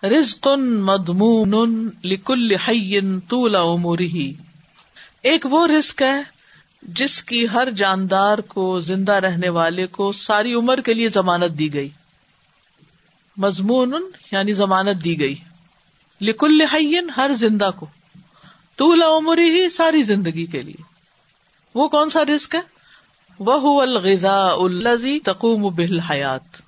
رزق 0.07 0.47
مضمون 0.81 1.89
لكل 2.03 2.55
حي 2.55 2.99
طول 3.01 3.55
عمره۔ 3.55 4.17
ایک 5.21 5.45
وہ 5.49 5.67
رزق 5.67 6.01
ہے 6.01 6.34
جس 6.87 7.23
کی 7.23 7.47
ہر 7.53 7.69
جاندار 7.69 8.37
کو 8.37 8.79
زندہ 8.79 9.11
رہنے 9.11 9.49
والے 9.49 9.87
کو 9.87 10.11
ساری 10.11 10.53
عمر 10.53 10.81
کے 10.81 10.93
لیے 10.93 11.09
ضمانت 11.09 11.59
دی 11.59 11.73
گئی۔ 11.73 11.89
مضمون 13.37 13.93
یعنی 14.31 14.53
ضمانت 14.53 15.03
دی 15.03 15.19
گئی۔ 15.19 15.35
لکل 16.21 16.61
حین 16.61 17.09
ہر 17.09 17.31
زندہ 17.33 17.71
کو۔ 17.75 17.85
طول 18.75 19.01
عمری 19.01 19.49
ہی 19.49 19.69
ساری 19.69 20.01
زندگی 20.01 20.45
کے 20.45 20.61
لیے۔ 20.61 20.83
وہ 21.75 21.87
کون 21.87 22.09
سا 22.09 22.23
رسک 22.35 22.55
ہے؟ 22.55 22.61
وہ 23.39 23.81
الغذا 23.81 24.47
الزی 24.47 25.19
تقوم 25.19 25.75
بل 25.75 25.99
حیات 25.99 26.61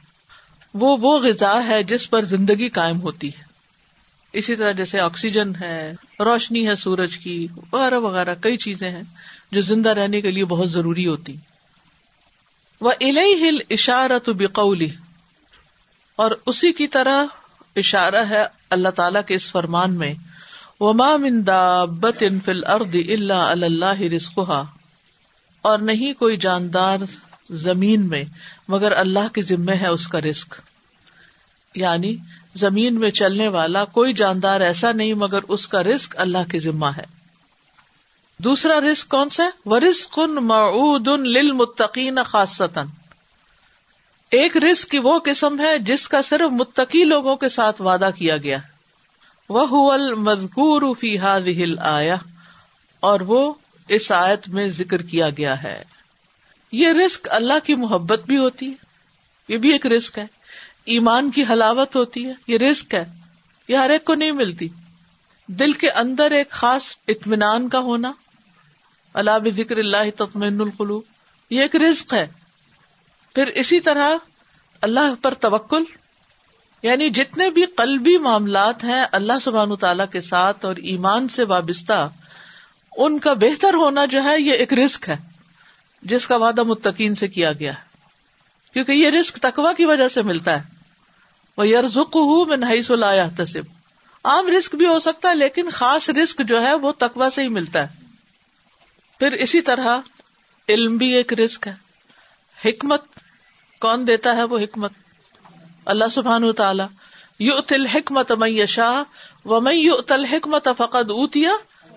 وہ 0.73 0.97
وہ 1.01 1.19
غذا 1.19 1.67
ہے 1.67 1.83
جس 1.83 2.09
پر 2.09 2.23
زندگی 2.23 2.69
قائم 2.69 3.01
ہوتی 3.01 3.27
ہے۔ 3.27 3.43
اسی 4.33 4.55
طرح 4.55 4.71
جیسے 4.71 4.99
آکسیجن 4.99 5.55
ہے، 5.55 5.93
روشنی 6.19 6.67
ہے 6.67 6.75
سورج 6.75 7.17
کی، 7.17 7.47
وغیرہ 7.71 7.99
وغیرہ، 7.99 8.35
کئی 8.41 8.57
چیزیں 8.57 8.91
ہیں۔ 8.91 9.03
جو 9.51 9.61
زندہ 9.61 9.89
رہنے 9.89 10.21
کے 10.21 10.31
لیے 10.31 10.45
بہت 10.45 10.71
ضروری 10.71 11.07
ہوتی۔ 11.07 11.35
وہ 12.81 12.91
ہل 13.41 13.57
اشارت 13.69 14.29
بقولی، 14.29 14.89
اور 16.15 16.31
اسی 16.45 16.71
کی 16.71 16.87
طرح 16.87 17.25
اشارہ 17.75 18.23
ہے 18.29 18.43
اللہ 18.69 18.89
تعالی 18.89 19.19
کے 19.27 19.35
اس 19.35 19.51
فرمان 19.51 19.93
میں۔ 19.93 20.13
وہ 20.79 20.93
فل 22.45 22.63
ارد 22.67 22.95
اللہ 22.95 23.33
اللہ 23.33 24.01
رسخا 24.15 24.61
اور 25.61 25.79
نہیں 25.79 26.13
کوئی 26.13 26.37
جاندار 26.37 26.97
زمین 27.49 28.07
میں، 28.07 28.23
مگر 28.67 28.91
اللہ 28.91 29.27
کے 29.33 29.41
ذمے 29.41 29.73
ہے 29.73 29.87
اس 29.87 30.07
کا 30.07 30.21
رسک 30.21 30.55
یعنی 31.75 32.15
زمین 32.55 32.99
میں 32.99 33.11
چلنے 33.11 33.47
والا 33.47 33.85
کوئی 33.85 34.13
جاندار 34.13 34.61
ایسا 34.61 34.91
نہیں، 34.91 35.13
مگر 35.13 35.43
اس 35.47 35.67
کا 35.67 35.83
رسک 35.83 36.15
اللہ 36.17 36.49
کے 36.51 36.59
ذمہ 36.59 36.91
ہے۔ 36.97 37.16
دوسرا 38.37 38.81
رسک 38.81 39.09
کون 39.09 39.29
سا 39.29 39.49
وہ 39.65 39.79
رسک 39.79 40.19
معود 40.19 41.07
للمتقین 41.07 42.23
خاصتاً۔ 42.25 42.87
ایک 44.31 44.57
رسک 44.57 44.89
کی 44.89 44.99
وہ 44.99 45.19
قسم 45.19 45.59
ہے 45.59 45.79
جس 45.79 46.07
کا 46.07 46.21
صرف 46.21 46.53
متقی 46.53 47.03
لوگوں 47.03 47.35
کے 47.35 47.49
ساتھ 47.49 47.81
وعدہ 47.81 48.09
کیا 48.15 48.37
گیا۔ 48.37 48.57
وہ 49.49 49.91
المذکور 49.91 50.95
فی 50.95 51.17
هذه 51.19 51.71
آیا 51.79 52.15
اور 52.99 53.19
وہ 53.19 53.53
اس 53.87 54.11
آیت 54.11 54.49
میں 54.49 54.67
ذکر 54.67 55.01
کیا 55.01 55.29
گیا 55.29 55.63
ہے۔ 55.63 55.83
یہ 56.71 56.87
رسک 56.87 57.27
اللہ 57.31 57.65
کی 57.65 57.75
محبت 57.75 58.19
بھی 58.25 58.37
ہوتی 58.37 58.69
ہے۔ 58.69 58.75
یہ 59.47 59.57
بھی 59.57 59.71
ایک 59.71 59.85
رسک 59.85 60.19
ہے۔ 60.19 60.25
ایمان 60.85 61.31
کی 61.31 61.43
حلاوت 61.49 61.95
ہوتی 61.95 62.25
ہے۔ 62.25 62.33
یہ 62.47 62.57
رسک 62.57 62.93
ہے۔ 62.93 63.05
یہ 63.67 63.77
ہر 63.77 63.89
ایک 63.89 64.05
کو 64.05 64.15
نہیں 64.15 64.31
ملتی۔ 64.31 64.67
دل 65.47 65.73
کے 65.73 65.91
اندر 65.91 66.31
ایک 66.31 66.49
خاص 66.49 66.97
اطمینان 67.07 67.69
کا 67.69 67.79
ہونا۔ 67.79 68.11
اللہ 69.17 69.49
ذکر 69.55 69.77
اللہ 69.77 70.09
تطمین 70.15 70.61
القلوب 70.61 71.03
یہ 71.49 71.61
ایک 71.61 71.75
رزق 71.75 72.13
ہے۔ 72.13 72.27
پھر 73.35 73.47
اسی 73.47 73.79
طرح 73.79 74.11
اللہ 74.81 75.13
پر 75.21 75.33
توکل 75.33 75.83
یعنی 76.83 77.09
جتنے 77.09 77.49
بھی 77.49 77.65
قلبی 77.65 78.17
معاملات 78.17 78.83
ہیں 78.83 79.05
اللہ 79.11 79.39
سبحان 79.41 79.75
تعالی 79.75 80.03
کے 80.11 80.21
ساتھ 80.21 80.65
اور 80.65 80.75
ایمان 80.75 81.27
سے 81.27 81.43
وابستہ، 81.43 82.09
ان 82.97 83.19
کا 83.19 83.33
بہتر 83.33 83.73
ہونا 83.73 84.05
جو 84.05 84.23
ہے 84.23 84.41
یہ 84.41 84.53
ایک 84.53 84.73
رسک 84.73 85.09
ہے، 85.09 85.17
جس 86.03 86.27
کا 86.27 86.35
وعدہ 86.35 86.63
متقین 86.63 87.15
سے 87.15 87.27
کیا 87.27 87.51
گیا 87.51 87.73
ہے۔ 87.73 87.87
کیونکہ 88.73 88.91
یہ 88.91 89.09
رسک 89.09 89.35
تکوا 89.35 89.73
کی 89.73 89.85
وجہ 89.85 90.07
سے 90.07 90.21
ملتا 90.21 90.59
ہے۔ 90.59 90.63
وہ 91.57 91.67
یرزک 91.67 92.15
ہوں 92.15 92.45
میں 92.45 92.57
نہیں 92.57 92.81
سلایا 92.81 93.27
تصب 93.37 93.61
عام 94.23 94.47
رسک 94.47 94.75
بھی 94.75 94.87
ہو 94.87 94.99
سکتا 94.99 95.29
ہے، 95.29 95.35
لیکن 95.35 95.69
خاص 95.69 96.09
رسک 96.09 96.41
جو 96.47 96.61
ہے 96.61 96.73
وہ 96.73 96.91
تکوا 96.91 97.29
سے 97.29 97.43
ہی 97.43 97.47
ملتا 97.47 97.83
ہے۔ 97.83 98.06
پھر 99.19 99.31
اسی 99.31 99.61
طرح 99.61 99.99
علم 100.69 100.97
بھی 100.97 101.15
ایک 101.15 101.33
رسک 101.33 101.67
ہے۔ 101.67 101.75
حکمت 102.65 103.01
کون 103.79 104.07
دیتا 104.07 104.35
ہے 104.35 104.43
وہ 104.43 104.59
حکمت؟ 104.59 104.91
اللہ 105.85 106.05
سبحان 106.11 106.53
تعالی۔ 106.53 106.83
یو 107.39 107.61
تل 107.61 107.85
حکمت 107.85 108.31
میں 108.31 108.65
شاہ 108.65 109.03
و 109.47 109.61
میں 109.61 109.73
یو 109.73 110.01
تل 110.01 110.25
حکمت 110.25 110.67
فقط 110.77 110.95
اوتیا 110.95 111.51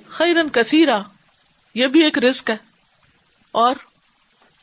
خیرن 0.08 0.48
کثیرا 0.48 1.02
یہ 1.74 1.86
بھی 1.86 2.04
ایک 2.04 2.18
رسک 2.18 2.50
ہے۔ 2.50 2.56
اور 3.52 3.76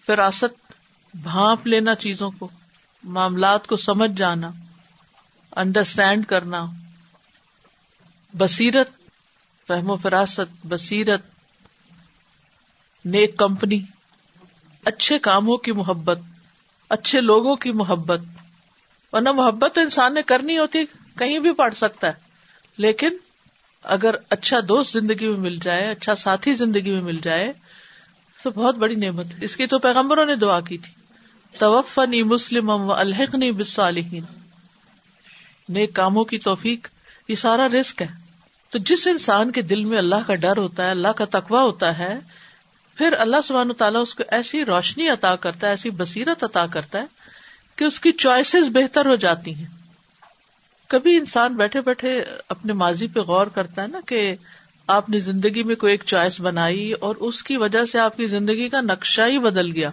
فراست، 0.05 0.73
بھانپ 1.13 1.67
لینا 1.67 1.95
چیزوں 1.95 2.31
کو، 2.31 2.49
معاملات 3.03 3.67
کو 3.67 3.75
سمجھ 3.75 4.11
جانا 4.11 4.51
انڈرسٹینڈ 5.51 6.25
کرنا۔ 6.25 6.65
بصیرت، 8.33 8.89
فہم 9.67 9.89
و 9.89 9.97
فراست، 9.97 10.65
بصیرت 10.65 11.21
نیک 13.05 13.37
کمپنی، 13.37 13.81
اچھے 14.85 15.19
کاموں 15.19 15.57
کی 15.57 15.71
محبت، 15.71 16.19
اچھے 16.89 17.21
لوگوں 17.21 17.55
کی 17.55 17.71
محبت۔ 17.71 18.19
ورنہ 19.11 19.31
محبت 19.31 19.75
تو 19.75 19.81
انسان 19.81 20.13
نے 20.13 20.21
کرنی 20.23 20.57
ہوتی، 20.57 20.79
کہیں 21.17 21.39
بھی 21.39 21.53
پڑھ 21.53 21.73
سکتا 21.73 22.07
ہے۔ 22.07 22.13
لیکن 22.77 23.09
اگر 23.83 24.15
اچھا 24.29 24.57
دوست 24.67 24.93
زندگی 24.93 25.27
میں 25.27 25.37
مل 25.37 25.55
جائے 25.55 25.89
اچھا 25.89 26.15
ساتھی 26.15 26.53
زندگی 26.53 26.91
میں 26.91 27.01
مل 27.01 27.19
جائے، 27.23 27.53
تو 28.43 28.49
بہت 28.49 28.75
بڑی 28.75 28.95
نعمت۔ 28.95 29.25
اس 29.41 29.57
کی 29.57 29.67
تو 29.67 29.79
پیغمبروں 29.79 30.25
نے 30.25 30.35
دعا 30.35 30.59
کی 30.59 30.77
تھی۔ 30.77 30.93
توفنی 31.57 32.23
مسلم 32.23 32.69
و 32.69 32.93
الحقنی 32.93 33.51
بسالحین 33.51 34.23
نیک 35.69 35.93
کاموں 35.93 36.23
کی 36.23 36.37
توفیق، 36.37 36.87
یہ 37.27 37.35
سارا 37.35 37.67
رسک 37.67 38.01
ہے۔ 38.01 38.07
تو 38.69 38.77
جس 38.77 39.07
انسان 39.07 39.51
کے 39.51 39.61
دل 39.61 39.85
میں 39.85 39.97
اللہ 39.97 40.15
کا 40.27 40.35
ڈر 40.35 40.57
ہوتا 40.57 40.85
ہے، 40.85 40.91
اللہ 40.91 41.07
کا 41.07 41.25
تقوا 41.25 41.61
ہوتا 41.61 41.97
ہے 41.97 42.19
پھر 42.97 43.13
اللہ 43.19 43.37
سبحانہ 43.43 43.73
تعالیٰ 43.73 44.01
اس 44.01 44.15
کو 44.15 44.23
ایسی 44.27 44.65
روشنی 44.65 45.09
عطا 45.09 45.35
کرتا 45.35 45.67
ہے، 45.67 45.71
ایسی 45.71 45.89
بصیرت 45.89 46.43
عطا 46.43 46.65
کرتا 46.65 46.99
ہے 46.99 47.05
کہ 47.75 47.83
اس 47.83 47.99
کی 47.99 48.11
چوائسیز 48.11 48.69
بہتر 48.69 49.05
ہو 49.05 49.15
جاتی 49.15 49.55
ہیں۔ 49.55 49.65
کبھی 50.87 51.17
انسان 51.17 51.55
بیٹھے 51.55 51.81
بیٹھے 51.81 52.23
اپنے 52.49 52.73
ماضی 52.73 53.07
پہ 53.07 53.19
غور 53.19 53.47
کرتا 53.47 53.81
ہے 53.81 53.87
نا 53.87 53.99
کہ 54.07 54.35
آپ 54.87 55.09
نے 55.09 55.19
زندگی 55.19 55.63
میں 55.63 55.75
کوئی 55.75 55.93
ایک 55.93 56.03
چوائس 56.05 56.41
بنائی 56.41 56.91
اور 56.91 57.15
اس 57.15 57.43
کی 57.43 57.57
وجہ 57.57 57.85
سے 57.85 57.99
آپ 57.99 58.17
کی 58.17 58.27
زندگی 58.27 58.69
کا 58.69 58.81
نقشہ 58.81 59.21
ہی 59.21 59.39
بدل 59.39 59.71
گیا۔ 59.71 59.89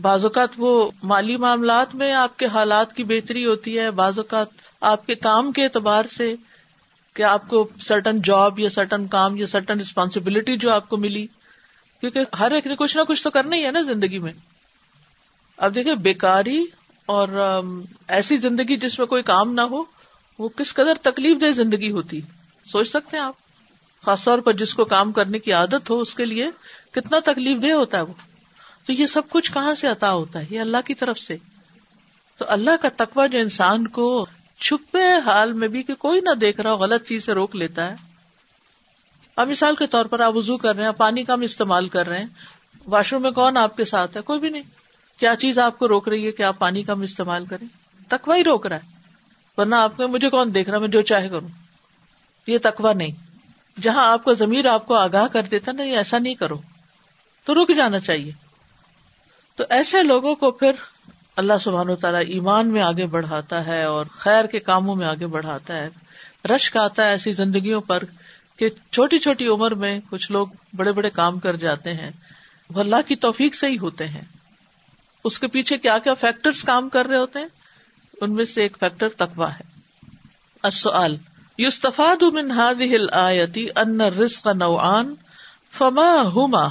بعض 0.00 0.24
اوقات 0.24 0.48
وہ 0.56 0.90
مالی 1.02 1.36
معاملات 1.36 1.94
میں 1.94 2.12
آپ 2.12 2.38
کے 2.38 2.46
حالات 2.46 2.94
کی 2.94 3.04
بہتری 3.04 3.46
ہوتی 3.46 3.78
ہے، 3.78 3.90
بعض 3.90 4.18
اوقات 4.18 4.46
آپ 4.80 5.06
کے 5.06 5.14
کام 5.14 5.52
کے 5.52 5.64
اعتبار 5.64 6.04
سے 6.04 6.34
کہ 7.14 7.22
آپ 7.22 7.48
کو 7.48 7.68
سرٹن 7.80 8.22
جاب 8.22 8.58
یا 8.58 8.70
سرٹن 8.70 9.06
کام 9.06 9.36
یا 9.36 9.46
سرٹن 9.46 9.78
ریسپانسبلٹی 9.78 10.56
جو 10.56 10.70
آپ 10.70 10.88
کو 10.88 10.96
ملی۔ 10.96 11.26
کیونکہ 12.00 12.20
ہر 12.38 12.50
ایک 12.50 12.66
نے 12.66 12.74
کچھ 12.76 12.96
نہ 12.96 13.02
کچھ 13.02 13.22
تو 13.22 13.30
کرنا 13.30 13.56
ہی 13.56 13.66
ہے 13.66 13.70
نا 13.70 13.82
زندگی 13.82 14.18
میں۔ 14.18 14.32
اب 15.56 15.74
دیکھیں 15.74 15.94
بیکاری 15.94 16.64
اور 17.06 17.28
ایسی 18.08 18.36
زندگی 18.36 18.76
جس 18.76 18.98
میں 18.98 19.06
کوئی 19.06 19.22
کام 19.22 19.52
نہ 19.52 19.60
ہو، 19.60 19.82
وہ 20.38 20.48
کس 20.48 20.74
قدر 20.74 20.94
تکلیف 21.02 21.40
دہ 21.40 21.50
زندگی 21.50 21.90
ہوتی۔ 21.90 22.20
سوچ 22.64 22.88
سکتے 22.88 23.16
ہیں 23.16 23.24
آپ؟ 23.24 23.34
خاص 24.04 24.24
طور 24.24 24.38
پر 24.38 24.52
جس 24.52 24.74
کو 24.74 24.84
کام 24.84 25.12
کرنے 25.12 25.38
کی 25.38 25.52
عادت 25.52 25.90
ہو، 25.90 26.00
اس 26.00 26.14
کے 26.14 26.24
لیے 26.24 26.50
کتنا 26.90 27.18
تکلیف 27.24 27.62
دہ 27.62 27.72
ہوتا 27.72 27.96
ہے 27.96 28.02
وہ۔ 28.02 28.12
تو 28.86 28.92
یہ 28.92 29.06
سب 29.06 29.22
کچھ 29.30 29.52
کہاں 29.52 29.74
سے 29.74 29.86
عطا 29.86 30.12
ہوتا 30.12 30.38
ہے؟ 30.38 30.46
یہ 30.50 30.60
اللہ 30.60 30.76
کی 30.84 30.94
طرف 30.94 31.18
سے۔ 31.18 31.36
تو 32.38 32.44
اللہ 32.48 32.70
کا 32.82 32.88
تقوی 32.96 33.28
جو 33.28 33.38
انسان 33.38 33.86
کو 33.86 34.26
چھپے 34.58 35.18
حال 35.24 35.52
میں 35.52 35.68
بھی 35.68 35.82
کہ 35.82 35.94
کوئی 35.94 36.20
نہ 36.20 36.34
دیکھ 36.34 36.60
رہا 36.60 36.72
ہو 36.72 36.76
غلط 36.76 37.06
چیز 37.06 37.24
سے 37.24 37.32
روک 37.32 37.56
لیتا 37.56 37.90
ہے 37.90 38.07
اب 39.38 39.48
مثال 39.48 39.74
کے 39.74 39.86
طور 39.86 40.06
پر 40.06 40.20
آپ 40.20 40.36
وزو 40.36 40.56
کر 40.56 40.76
رہے 40.76 40.84
ہیں 40.84 40.92
پانی 40.92 41.24
کم 41.24 41.40
استعمال 41.40 41.88
کر 41.88 42.08
رہے 42.08 42.18
ہیں، 42.18 42.26
واش 42.86 43.12
روم 43.12 43.22
میں 43.22 43.30
کون 43.30 43.56
آپ 43.56 43.76
کے 43.76 43.84
ساتھ 43.84 44.16
ہے؟ 44.16 44.22
کوئی 44.22 44.40
بھی 44.40 44.48
نہیں۔ 44.48 44.62
کیا 45.20 45.36
چیز 45.36 45.58
آپ 45.58 45.78
کو 45.78 45.88
روک 45.88 46.08
رہی 46.08 46.26
ہے 46.26 46.32
کہ 46.32 46.42
آپ 46.42 46.58
پانی 46.58 46.82
کم 46.82 47.00
استعمال 47.00 47.46
کریں؟ 47.46 47.66
تکوا 48.08 48.36
ہی 48.36 48.44
روک 48.44 48.66
رہا 48.66 48.76
ہے۔ 48.76 49.00
ورنہ 49.56 49.74
آپ 49.74 49.96
کو، 49.96 50.08
مجھے 50.08 50.30
کون 50.30 50.54
دیکھ 50.54 50.70
رہا 50.70 50.78
میں 50.78 50.88
جو 50.88 51.02
چاہے 51.02 51.28
کروں۔ 51.28 51.48
یہ 52.46 52.58
تکوا 52.62 52.92
نہیں۔ 52.92 53.10
جہاں 53.80 54.06
آپ 54.06 54.24
کا 54.24 54.32
ضمیر 54.32 54.66
آپ 54.66 54.86
کو 54.86 54.94
آگاہ 54.94 55.26
کر 55.26 55.42
دیتا 55.42 55.72
نہیں 55.72 55.96
ایسا 55.96 56.18
نہیں 56.18 56.34
کرو۔ 56.34 56.58
تو 57.44 57.54
رک 57.54 57.76
جانا 57.76 58.00
چاہیے۔ 58.00 58.32
تو 59.56 59.64
ایسے 59.70 60.02
لوگوں 60.02 60.34
کو 60.34 60.50
پھر 60.50 60.72
اللہ 61.36 61.52
سبحان 61.60 61.90
و 61.90 61.96
تعالیٰ 61.96 62.22
ایمان 62.28 62.68
میں 62.68 62.82
آگے 62.82 63.06
بڑھاتا 63.06 63.66
ہے 63.66 63.82
اور 63.82 64.06
خیر 64.10 64.44
کے 64.44 64.60
کاموں 64.60 64.96
میں 64.96 65.06
آگے 65.06 65.26
بڑھاتا 65.26 65.76
ہے۔ 65.76 65.88
رشک 66.56 66.76
آتا 66.76 67.04
ہے 67.04 67.10
ایسی 67.10 67.32
زندگیوں 67.32 67.80
پر 67.80 68.02
کہ 68.58 68.70
چھوٹی 68.90 69.18
چھوٹی 69.18 69.46
عمر 69.46 69.74
میں 69.74 70.00
کچھ 70.10 70.32
لوگ 70.32 70.46
بڑے 70.76 70.92
بڑے 70.92 71.10
کام 71.10 71.38
کر 71.38 71.56
جاتے 71.56 71.94
ہیں، 71.94 72.10
وہ 72.70 72.80
اللہ 72.80 72.96
کی 73.06 73.16
توفیق 73.16 73.54
سے 73.54 73.66
ہی 73.68 73.78
ہوتے 73.78 74.08
ہیں۔ 74.08 74.22
اس 75.24 75.38
کے 75.38 75.46
پیچھے 75.46 75.78
کیا 75.78 75.98
کیا 75.98 76.14
فیکٹرز 76.14 76.64
کام 76.64 76.88
کر 76.88 77.06
رہے 77.06 77.16
ہوتے 77.16 77.38
ہیں؟ 77.38 77.46
ان 78.20 78.34
میں 78.34 78.44
سے 78.44 78.62
ایک 78.62 78.76
فیکٹر 78.80 79.08
تقوا 79.08 79.54
ہے۔ 79.54 79.78
یستفاد 81.58 82.22
من 82.22 82.50
هذه 82.50 82.94
الآیتی 82.94 83.68
ان 83.76 84.00
الرزق 84.00 84.46
نوعان 84.46 85.14
فما 85.70 86.22
ہما 86.34 86.68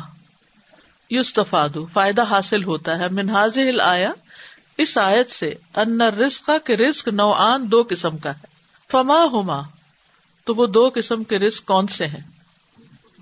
یستفاد، 1.10 1.70
فائدہ 1.94 2.24
حاصل 2.24 2.64
ہوتا 2.64 3.00
ہے 3.00 3.08
منہاز 3.12 3.58
آیا 3.82 4.12
اس 4.78 4.98
آیت 4.98 5.30
سے 5.30 5.54
ان 5.76 6.02
رسق 6.02 6.50
کے 6.66 6.78
رسک 6.78 7.08
نو 7.08 7.32
آن 7.32 7.72
دو 7.72 7.84
قسم 7.90 8.18
کا 8.18 8.32
ہے۔ 8.32 8.48
فما 8.92 9.24
ہوما 9.24 9.62
تو 10.48 10.56
وہ 10.56 10.66
دو 10.68 10.90
قسم 10.96 11.24
کے 11.24 11.40
رسک 11.40 11.66
کون 11.66 11.88
سے 11.88 12.06
ہیں؟ 12.08 12.22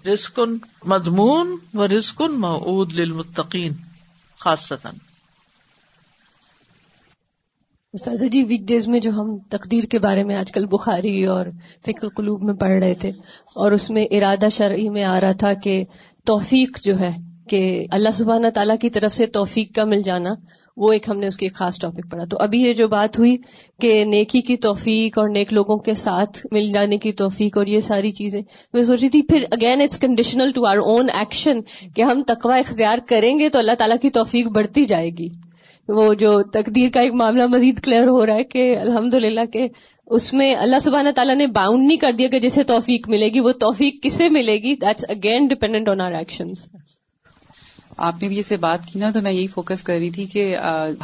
رسکن 0.06 0.58
مضمون 0.86 1.56
و 1.74 1.88
رسکن 1.88 2.40
معود 2.40 2.94
للمتقین 2.94 3.74
خاص 4.40 4.72
استاذہ 7.94 8.26
جی 8.26 8.44
ویک 8.44 8.62
ڈیز 8.68 8.88
میں 8.88 9.00
جو 9.00 9.12
ہم 9.12 9.36
تقدیر 9.50 9.84
کے 9.84 10.00
بارے 10.00 10.24
میں 10.24 10.36
آج 10.36 10.52
کل 10.52 10.66
بخاری 10.68 11.24
اور 11.26 11.46
فکر 11.86 12.08
قلوب 12.16 12.44
میں 12.44 12.54
پڑھ 12.54 12.72
رہے 12.74 12.96
تھے، 12.96 13.10
اور 13.56 13.72
اس 13.72 13.90
میں 13.90 14.06
ارادہ 14.12 14.48
شرعی 14.52 14.90
میں 14.90 15.04
آ 15.04 15.20
رہا 15.22 15.32
تھا 15.40 15.54
کہ 15.64 15.84
توفیق 16.28 16.80
جو 16.84 16.98
ہے، 17.00 17.12
کہ 17.50 17.62
اللہ 17.92 18.12
سبحانہ 18.14 18.50
تعالیٰ 18.56 18.76
کی 18.82 18.90
طرف 18.90 19.14
سے 19.14 19.26
توفیق 19.34 19.76
کا 19.76 19.84
مل 19.86 20.02
جانا 20.02 20.34
وہ 20.78 20.92
ایک 20.92 21.10
ہم 21.10 21.18
نے 21.18 21.28
اس 21.28 21.38
کی 21.38 21.46
ایک 21.46 21.56
خاص 21.56 21.80
ٹاپک 21.80 22.12
پڑھا۔ 22.12 22.26
تو 22.26 22.38
ابھی 22.40 22.62
یہ 22.62 22.74
جو 22.74 22.88
بات 22.88 23.20
ہوئی 23.20 23.38
کہ 23.82 24.06
نیکی 24.06 24.42
کی 24.42 24.58
توفیق 24.58 25.18
اور 25.18 25.30
نیک 25.30 25.54
لوگوں 25.54 25.78
کے 25.78 25.94
ساتھ 25.94 26.46
مل 26.52 26.72
جانے 26.74 26.98
کی 26.98 27.12
توفیق 27.12 27.58
اور 27.58 27.68
یہ 27.68 27.82
ساری 27.82 28.12
چیزیں، 28.12 28.42
میں 28.74 28.82
سوچ 28.82 29.02
رہی 29.02 29.10
تھی، 29.10 29.22
پھر 29.22 29.44
again 29.52 29.82
it's 29.82 30.00
conditional 30.00 30.52
to 30.52 30.66
our 30.66 30.78
own 30.78 31.10
action 31.10 31.60
کہ 31.96 32.02
ہم 32.02 32.24
تقوا 32.28 32.56
اختیار 32.56 32.98
کریں 33.08 33.40
گے 33.40 33.50
تو 33.50 33.60
اللہ 33.60 33.72
تعالیٰ 33.72 33.98
کی 34.02 34.10
توفیق 34.10 34.48
بڑھتی 34.48 34.86
جائے 34.86 35.10
گی۔ 35.10 35.30
وہ 35.88 36.14
جو 36.14 36.42
تقدیر 36.42 36.90
کا 36.90 37.02
ایک 37.02 37.14
معاملہ 37.14 37.46
مزید 37.48 37.80
کلیئر 37.80 38.08
ہو 38.08 38.26
رہا 38.26 38.36
ہے 38.36 38.44
کہ 38.44 38.80
الحمد 38.80 39.14
للہ 39.14 39.46
کہ 39.54 39.68
اس 40.08 40.34
میں 40.34 40.56
اللہ 40.56 40.80
سبحانہ 40.82 41.10
تعالیٰ 41.16 41.36
نے 41.36 41.48
باؤنڈ 41.48 41.88
نہیں 41.88 41.98
کر 41.98 42.12
دیا 42.12 42.28
کہ 42.28 42.40
جسے 42.40 42.64
توفیق 42.64 43.10
ملے 43.10 43.28
گی، 43.28 43.40
وہ 43.40 43.52
توفیق 43.52 44.04
کس 44.04 44.14
سے 44.14 44.30
ملے 44.30 44.58
گی؟ 44.58 44.76
That's 44.76 45.06
again 45.10 45.48
dependent 45.48 45.90
on 45.90 46.02
our 46.02 46.12
action 46.12 46.48
آپ 47.98 48.22
نے 48.22 48.28
بھی 48.28 48.40
اسے 48.40 48.58
بات 48.58 48.86
کی 48.86 49.00
نا 49.00 49.10
تو 49.10 49.22
میں 49.22 49.32
یہی 49.32 49.48
فوکس 49.48 49.84
کر 49.84 49.98
رہی 50.00 50.10
تھی 50.10 50.26
کہ 50.26 50.58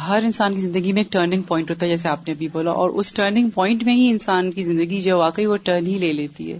ہر 0.06 0.22
انسان 0.22 0.54
کی 0.54 0.60
زندگی 0.60 0.92
میں 0.92 1.00
ایک 1.02 1.12
ٹرننگ 1.12 1.42
پوائنٹ 1.42 1.70
ہوتا 1.70 1.86
ہے، 1.86 1.90
جیسے 1.90 2.08
آپ 2.08 2.28
نے 2.28 2.34
بھی 2.34 2.48
بولا، 2.48 2.70
اور 2.70 2.90
اس 2.90 3.12
ٹرننگ 3.14 3.48
پوائنٹ 3.50 3.82
میں 3.82 3.94
ہی 3.94 4.10
انسان 4.10 4.50
کی 4.50 4.62
زندگی 4.62 5.00
جو 5.00 5.18
واقعی 5.18 5.46
وہ 5.46 5.56
ٹرن 5.56 5.86
ہی 5.86 5.98
لے 5.98 6.12
لیتی 6.12 6.52
ہے۔ 6.52 6.58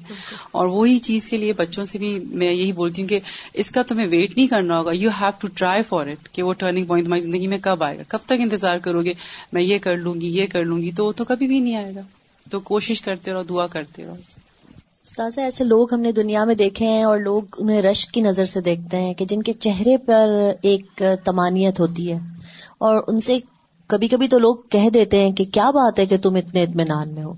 اور 0.53 0.67
وہی 0.67 0.99
چیز 0.99 1.29
کے 1.29 1.37
لیے 1.37 1.53
بچوں 1.53 1.85
سے 1.85 1.99
بھی 1.99 2.19
میں 2.25 2.53
یہی 2.53 2.73
بولتی 2.73 3.03
ہوں 3.03 3.09
کہ 3.09 3.21
اس 3.53 3.71
کا 3.71 3.83
تمہیں 3.83 4.07
ویٹ 4.07 4.37
نہیں 4.37 4.47
کرنا 4.47 4.79
ہوگا 4.79 4.93
you 4.93 5.11
have 5.21 5.31
to 5.39 5.49
try 5.55 5.83
for 5.83 6.07
it 6.07 6.29
کہ 6.33 6.43
وہ 6.43 6.53
ٹرننگ 6.53 6.85
پوائنٹ 6.85 7.07
تمہاری 7.07 7.21
زندگی 7.21 7.47
میں 7.47 7.59
کب 7.63 7.83
آئے 7.83 7.99
گا، 7.99 8.03
کب 8.09 8.19
تک 8.27 8.41
انتظار 8.41 8.79
کرو 8.79 9.03
گے، 9.03 9.13
میں 9.53 9.63
یہ 9.63 9.79
کر 9.79 9.97
لوں 9.97 10.15
گی، 10.15 10.27
یہ 10.27 10.47
کر 10.47 10.65
لوں 10.65 10.79
گی، 10.79 10.91
تو 10.93 11.07
وہ 11.07 11.13
تو 11.13 11.25
کبھی 11.25 11.47
بھی 11.47 11.59
نہیں 11.59 11.77
آئے 11.77 11.95
گا۔ 11.95 12.01
تو 12.51 12.61
کوشش 12.61 13.03
کرتے 13.03 13.33
رہو، 13.33 13.43
دعا 13.43 13.67
کرتے 13.67 14.05
رہو۔ 14.05 14.15
استاذ، 15.03 15.39
ایسے 15.39 15.65
لوگ 15.65 15.95
ہم 15.95 16.01
نے 16.01 16.13
دنیا 16.13 16.45
میں 16.45 16.55
دیکھے 16.55 16.87
ہیں 16.87 17.03
اور 17.03 17.19
لوگ 17.19 17.43
انہیں 17.59 17.83
رشک 17.83 18.11
کی 18.11 18.21
نظر 18.21 18.45
سے 18.45 18.61
دیکھتے 18.61 18.97
ہیں 18.97 19.15
کہ 19.15 19.25
جن 19.25 19.43
کے 19.43 19.53
چہرے 19.53 19.97
پر 19.97 20.51
ایک 20.63 21.03
تمانیت 21.25 21.81
ہوتی 21.81 22.13
ہے۔ 22.13 22.19
اور 22.79 23.03
ان 23.07 23.19
سے 23.19 23.37
کبھی 23.87 24.09
کبھی 24.09 24.29
تو 24.29 24.39
لوگ 24.39 24.57
کہہ 24.71 24.91
دیتے 24.91 25.25
ہیں 25.25 25.33
کہ 25.33 25.45
کیا 25.45 25.71
بات 25.71 25.99
ہے 25.99 26.07
کہ 26.07 26.17
تم 26.17 26.35
اتنے 26.35 26.63
اطمینان 26.63 27.15
میں 27.15 27.25
ہو۔ 27.25 27.35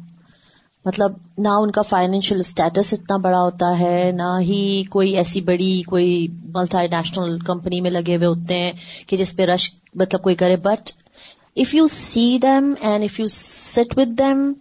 مطلب 0.85 1.13
نہ 1.39 1.49
ان 1.49 1.71
کا 1.71 1.83
فائنینشیل 1.83 2.39
اسٹیٹس 2.39 2.93
اتنا 2.93 3.17
بڑا 3.17 3.41
ہوتا 3.41 3.79
ہے، 3.79 4.13
نہ 4.15 4.39
ہی 4.41 4.85
کوئی 4.91 5.17
ایسی 5.17 5.41
بڑی، 5.41 5.83
کوئی 5.83 6.29
ملٹی 6.29 6.87
نیشنل 6.87 7.39
کمپنی 7.39 7.81
میں 7.81 7.91
لگے 7.91 8.17
ہوئے 8.17 8.27
ہوتے 8.27 8.55
ہیں 8.55 8.73
کہ 9.07 9.17
جس 9.17 9.37
پہ 9.37 9.43
رش 9.43 9.75
مطلب 9.95 10.23
کوئی 10.23 10.35
کرے۔ 10.35 10.57
But 10.57 10.91
if 11.57 11.75
you 11.75 11.87
see 11.87 12.39
them 12.43 12.75
and 12.81 13.05
if 13.05 13.21
you 13.21 13.27
sit 13.27 13.99
with 13.99 14.19
them 14.19 14.53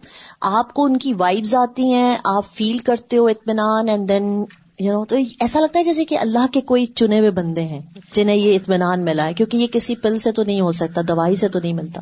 آپ 0.46 0.74
کو 0.74 0.86
ان 0.86 0.98
کی 0.98 1.14
وائبز 1.14 1.56
آتی 1.56 1.94
ہیں، 1.94 2.18
آپ 2.26 2.46
فیل 2.54 2.78
کرتے 2.78 3.18
ہو 3.18 3.26
اطمینان 3.26 3.90
اینڈ 3.90 4.10
دین 4.10 4.46
یو 4.80 4.94
نو 4.94 5.06
تو 5.06 5.16
ایسا 5.16 5.60
لگتا 5.60 5.80
ہے 5.80 5.84
جیسے 5.84 6.06
کہ 6.06 6.18
اللہ 6.18 6.46
کے 6.54 6.62
کوئی 6.62 6.86
چنے 6.86 7.20
ہوئے 7.20 7.32
بندے 7.32 7.62
ہیں 7.62 7.82
جنہیں 8.14 8.36
یہ 8.36 8.56
اطمینان 8.56 9.06
ملا 9.06 9.28
ہے، 9.28 9.34
کیونکہ 9.34 9.58
یہ 9.58 9.68
کسی 9.68 9.96
پل 9.96 10.20
سے 10.20 10.32
تو 10.32 10.44
نہیں 10.44 10.62
ہو 10.62 10.72
سکتا، 10.72 11.02
دوائی 11.08 11.36
سے 11.36 11.48
تو 11.48 11.60
نہیں 11.60 11.74
ملتا۔ 11.74 12.02